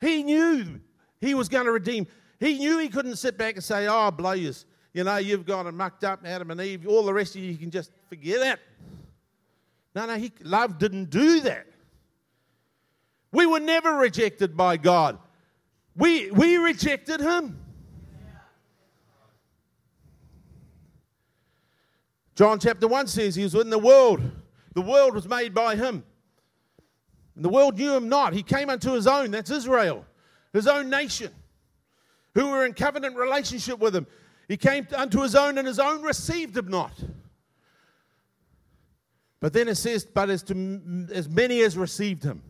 He 0.00 0.22
knew 0.22 0.80
he 1.20 1.34
was 1.34 1.48
going 1.48 1.66
to 1.66 1.72
redeem. 1.72 2.06
He 2.40 2.58
knew 2.58 2.78
he 2.78 2.88
couldn't 2.88 3.16
sit 3.16 3.36
back 3.38 3.54
and 3.54 3.64
say, 3.64 3.86
Oh, 3.88 4.10
Blaze, 4.10 4.64
you 4.92 5.04
know, 5.04 5.16
you've 5.16 5.46
gone 5.46 5.66
and 5.66 5.76
mucked 5.76 6.04
up 6.04 6.20
Adam 6.24 6.50
and 6.50 6.60
Eve. 6.60 6.86
All 6.86 7.04
the 7.04 7.12
rest 7.14 7.34
of 7.36 7.42
you, 7.42 7.50
you 7.50 7.58
can 7.58 7.70
just 7.70 7.90
forget 8.08 8.40
that. 8.40 8.60
No, 9.94 10.06
no, 10.06 10.16
he, 10.16 10.32
love 10.42 10.78
didn't 10.78 11.10
do 11.10 11.40
that. 11.40 11.66
We 13.32 13.46
were 13.46 13.60
never 13.60 13.94
rejected 13.94 14.56
by 14.56 14.76
God, 14.76 15.18
we, 15.96 16.30
we 16.30 16.56
rejected 16.56 17.20
him. 17.20 17.58
John 22.38 22.60
chapter 22.60 22.86
1 22.86 23.08
says 23.08 23.34
he 23.34 23.42
was 23.42 23.56
in 23.56 23.68
the 23.68 23.80
world. 23.80 24.22
The 24.74 24.80
world 24.80 25.12
was 25.12 25.26
made 25.26 25.52
by 25.52 25.74
him. 25.74 26.04
And 27.34 27.44
the 27.44 27.48
world 27.48 27.76
knew 27.76 27.96
him 27.96 28.08
not. 28.08 28.32
He 28.32 28.44
came 28.44 28.70
unto 28.70 28.92
his 28.92 29.08
own, 29.08 29.32
that's 29.32 29.50
Israel, 29.50 30.06
his 30.52 30.68
own 30.68 30.88
nation, 30.88 31.32
who 32.34 32.50
were 32.50 32.64
in 32.64 32.74
covenant 32.74 33.16
relationship 33.16 33.80
with 33.80 33.96
him. 33.96 34.06
He 34.46 34.56
came 34.56 34.86
unto 34.94 35.20
his 35.20 35.34
own, 35.34 35.58
and 35.58 35.66
his 35.66 35.80
own 35.80 36.00
received 36.02 36.56
him 36.56 36.68
not. 36.68 36.92
But 39.40 39.52
then 39.52 39.66
it 39.66 39.74
says, 39.74 40.04
But 40.04 40.30
as, 40.30 40.44
to, 40.44 41.08
as 41.12 41.28
many 41.28 41.62
as 41.62 41.76
received 41.76 42.22
him. 42.22 42.40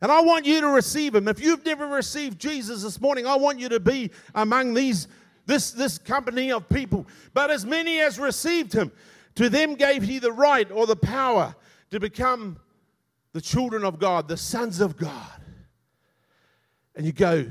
And 0.00 0.10
I 0.10 0.22
want 0.22 0.46
you 0.46 0.62
to 0.62 0.68
receive 0.68 1.14
him. 1.14 1.28
If 1.28 1.38
you've 1.38 1.66
never 1.66 1.86
received 1.86 2.40
Jesus 2.40 2.82
this 2.82 2.98
morning, 2.98 3.26
I 3.26 3.36
want 3.36 3.58
you 3.58 3.68
to 3.68 3.80
be 3.80 4.10
among 4.34 4.72
these 4.72 5.06
this, 5.46 5.72
this 5.72 5.98
company 5.98 6.50
of 6.52 6.68
people. 6.68 7.06
But 7.32 7.50
as 7.50 7.66
many 7.66 8.00
as 8.00 8.18
received 8.18 8.72
him, 8.72 8.90
to 9.36 9.48
them 9.48 9.74
gave 9.74 10.02
he 10.02 10.18
the 10.18 10.32
right 10.32 10.70
or 10.70 10.86
the 10.86 10.96
power 10.96 11.54
to 11.90 12.00
become 12.00 12.58
the 13.32 13.40
children 13.40 13.84
of 13.84 13.98
God, 13.98 14.28
the 14.28 14.36
sons 14.36 14.80
of 14.80 14.96
God. 14.96 15.40
And 16.94 17.04
you 17.04 17.12
go, 17.12 17.46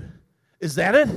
Is 0.59 0.75
that 0.75 0.95
it? 0.95 1.09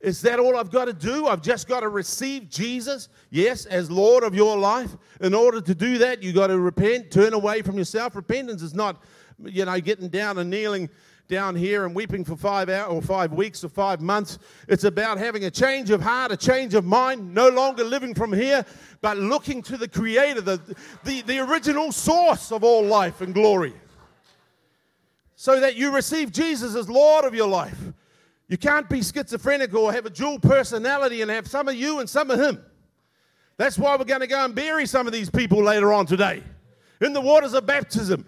Is 0.00 0.20
that 0.22 0.38
all 0.38 0.56
I've 0.56 0.70
got 0.70 0.84
to 0.84 0.92
do? 0.92 1.26
I've 1.26 1.42
just 1.42 1.66
got 1.66 1.80
to 1.80 1.88
receive 1.88 2.50
Jesus, 2.50 3.08
yes, 3.30 3.64
as 3.66 3.90
Lord 3.90 4.22
of 4.22 4.34
your 4.34 4.56
life. 4.56 4.96
In 5.20 5.34
order 5.34 5.60
to 5.60 5.74
do 5.74 5.98
that, 5.98 6.22
you've 6.22 6.34
got 6.34 6.48
to 6.48 6.58
repent, 6.58 7.10
turn 7.10 7.32
away 7.32 7.62
from 7.62 7.78
yourself. 7.78 8.14
Repentance 8.14 8.62
is 8.62 8.74
not, 8.74 9.02
you 9.42 9.64
know, 9.64 9.80
getting 9.80 10.08
down 10.08 10.38
and 10.38 10.50
kneeling 10.50 10.90
down 11.28 11.56
here 11.56 11.84
and 11.84 11.94
weeping 11.94 12.24
for 12.24 12.36
five 12.36 12.68
hours 12.68 12.92
or 12.92 13.02
five 13.02 13.32
weeks 13.32 13.64
or 13.64 13.68
five 13.68 14.00
months. 14.00 14.38
It's 14.68 14.84
about 14.84 15.18
having 15.18 15.44
a 15.44 15.50
change 15.50 15.90
of 15.90 16.00
heart, 16.00 16.32
a 16.32 16.36
change 16.36 16.74
of 16.74 16.84
mind, 16.84 17.34
no 17.34 17.48
longer 17.48 17.84
living 17.84 18.14
from 18.14 18.32
here, 18.32 18.64
but 19.00 19.16
looking 19.16 19.62
to 19.62 19.76
the 19.76 19.88
Creator, 19.88 20.40
the, 20.42 20.76
the, 21.04 21.22
the 21.22 21.38
original 21.40 21.92
source 21.92 22.52
of 22.52 22.62
all 22.62 22.84
life 22.84 23.20
and 23.20 23.34
glory. 23.34 23.74
So 25.34 25.60
that 25.60 25.76
you 25.76 25.94
receive 25.94 26.32
Jesus 26.32 26.74
as 26.74 26.88
Lord 26.88 27.24
of 27.24 27.34
your 27.34 27.48
life. 27.48 27.78
You 28.48 28.56
can't 28.56 28.88
be 28.88 29.02
schizophrenic 29.02 29.74
or 29.74 29.92
have 29.92 30.06
a 30.06 30.10
dual 30.10 30.38
personality 30.38 31.20
and 31.20 31.30
have 31.30 31.48
some 31.48 31.68
of 31.68 31.74
you 31.74 31.98
and 31.98 32.08
some 32.08 32.30
of 32.30 32.40
Him. 32.40 32.64
That's 33.56 33.78
why 33.78 33.96
we're 33.96 34.04
going 34.04 34.20
to 34.20 34.26
go 34.26 34.44
and 34.44 34.54
bury 34.54 34.86
some 34.86 35.06
of 35.06 35.12
these 35.12 35.30
people 35.30 35.62
later 35.62 35.92
on 35.92 36.06
today 36.06 36.42
in 37.00 37.12
the 37.12 37.20
waters 37.20 37.54
of 37.54 37.66
baptism. 37.66 38.24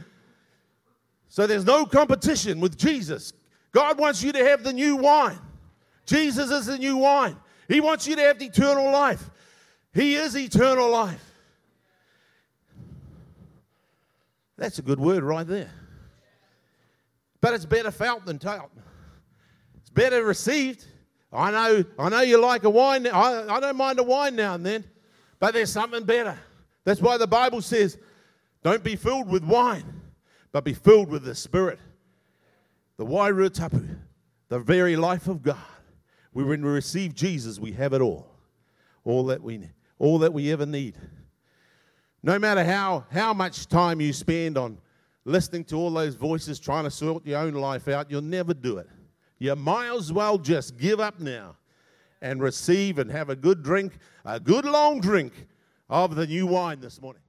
So 1.29 1.47
there's 1.47 1.65
no 1.65 1.87
competition 1.87 2.61
with 2.61 2.77
Jesus. 2.77 3.33
God 3.73 3.99
wants 3.99 4.23
you 4.23 4.33
to 4.33 4.45
have 4.45 4.65
the 4.65 4.73
new 4.73 4.97
wine. 4.97 5.39
Jesus 6.07 6.51
is 6.51 6.67
the 6.67 6.79
new 6.79 6.97
wine. 6.97 7.37
He 7.69 7.81
wants 7.81 8.07
you 8.07 8.17
to 8.17 8.23
have 8.23 8.41
eternal 8.41 8.91
life. 8.91 9.31
He 9.93 10.15
is 10.15 10.37
eternal 10.37 10.91
life. 10.91 11.25
That's 14.57 14.79
a 14.79 14.83
good 14.83 14.99
word 14.99 15.23
right 15.23 15.47
there. 15.47 15.71
But 17.41 17.55
it's 17.55 17.67
better 17.67 17.91
felt 17.91 18.25
than 18.25 18.39
taught. 18.39 18.71
It's 19.77 19.91
better 19.91 20.25
received. 20.25 20.85
I 21.33 21.51
know, 21.51 21.85
I 21.99 22.09
know 22.09 22.21
you 22.23 22.41
like 22.41 22.65
a 22.65 22.71
wine. 22.71 23.07
I, 23.07 23.47
I 23.49 23.61
don't 23.61 23.77
mind 23.77 23.99
a 23.99 24.03
wine 24.03 24.35
now 24.35 24.55
and 24.55 24.65
then, 24.65 24.85
but 25.39 25.53
there's 25.55 25.71
something 25.71 26.05
better. 26.05 26.39
That's 26.85 27.03
why 27.03 27.19
the 27.19 27.27
Bible 27.27 27.61
says, 27.61 27.99
don't 28.63 28.83
be 28.83 28.97
filled 28.97 29.29
with 29.29 29.45
wine, 29.45 29.85
but 30.53 30.65
be 30.65 30.75
filled 30.75 31.11
with 31.11 31.25
the 31.25 31.35
Spirit. 31.35 31.79
The 32.97 33.07
Wairua 33.07 33.53
Tapu, 33.53 33.87
the 34.49 34.59
very 34.59 34.97
life 34.97 35.29
of 35.29 35.43
God. 35.43 35.57
We, 36.33 36.45
When 36.45 36.65
we 36.65 36.71
receive 36.71 37.15
Jesus, 37.15 37.59
we 37.59 37.73
have 37.73 37.93
it 37.93 38.01
all. 38.01 38.27
All 39.05 39.27
that 39.27 39.43
we 39.43 39.61
all 39.99 40.19
that 40.21 40.33
we 40.33 40.53
ever 40.53 40.67
need. 40.67 40.97
No 42.23 42.39
matter 42.39 42.65
how, 42.65 43.05
how 43.11 43.33
much 43.33 43.67
time 43.67 44.01
you 44.01 44.13
spend 44.13 44.59
on 44.59 44.79
listening 45.25 45.65
to 45.65 45.77
all 45.77 45.91
those 45.91 46.15
voices 46.15 46.59
trying 46.59 46.85
to 46.85 46.91
sort 46.91 47.27
your 47.27 47.39
own 47.39 47.55
life 47.55 47.89
out, 47.89 48.11
you'll 48.11 48.23
never 48.23 48.55
do 48.55 48.79
it. 48.79 48.89
You 49.39 49.55
might 49.55 49.95
as 49.95 50.13
well 50.13 50.39
just 50.39 50.77
give 50.77 51.01
up 51.01 51.21
now 51.21 51.57
and 52.21 52.43
receive 52.43 52.99
and 52.99 53.11
have 53.11 53.31
a 53.31 53.37
good 53.37 53.63
drink, 53.63 53.99
a 54.25 54.41
good 54.41 54.65
long 54.65 55.01
drink 55.01 55.33
of 55.89 56.17
the 56.17 56.27
new 56.27 56.47
wine 56.47 56.81
this 56.81 57.01
morning. 57.01 57.23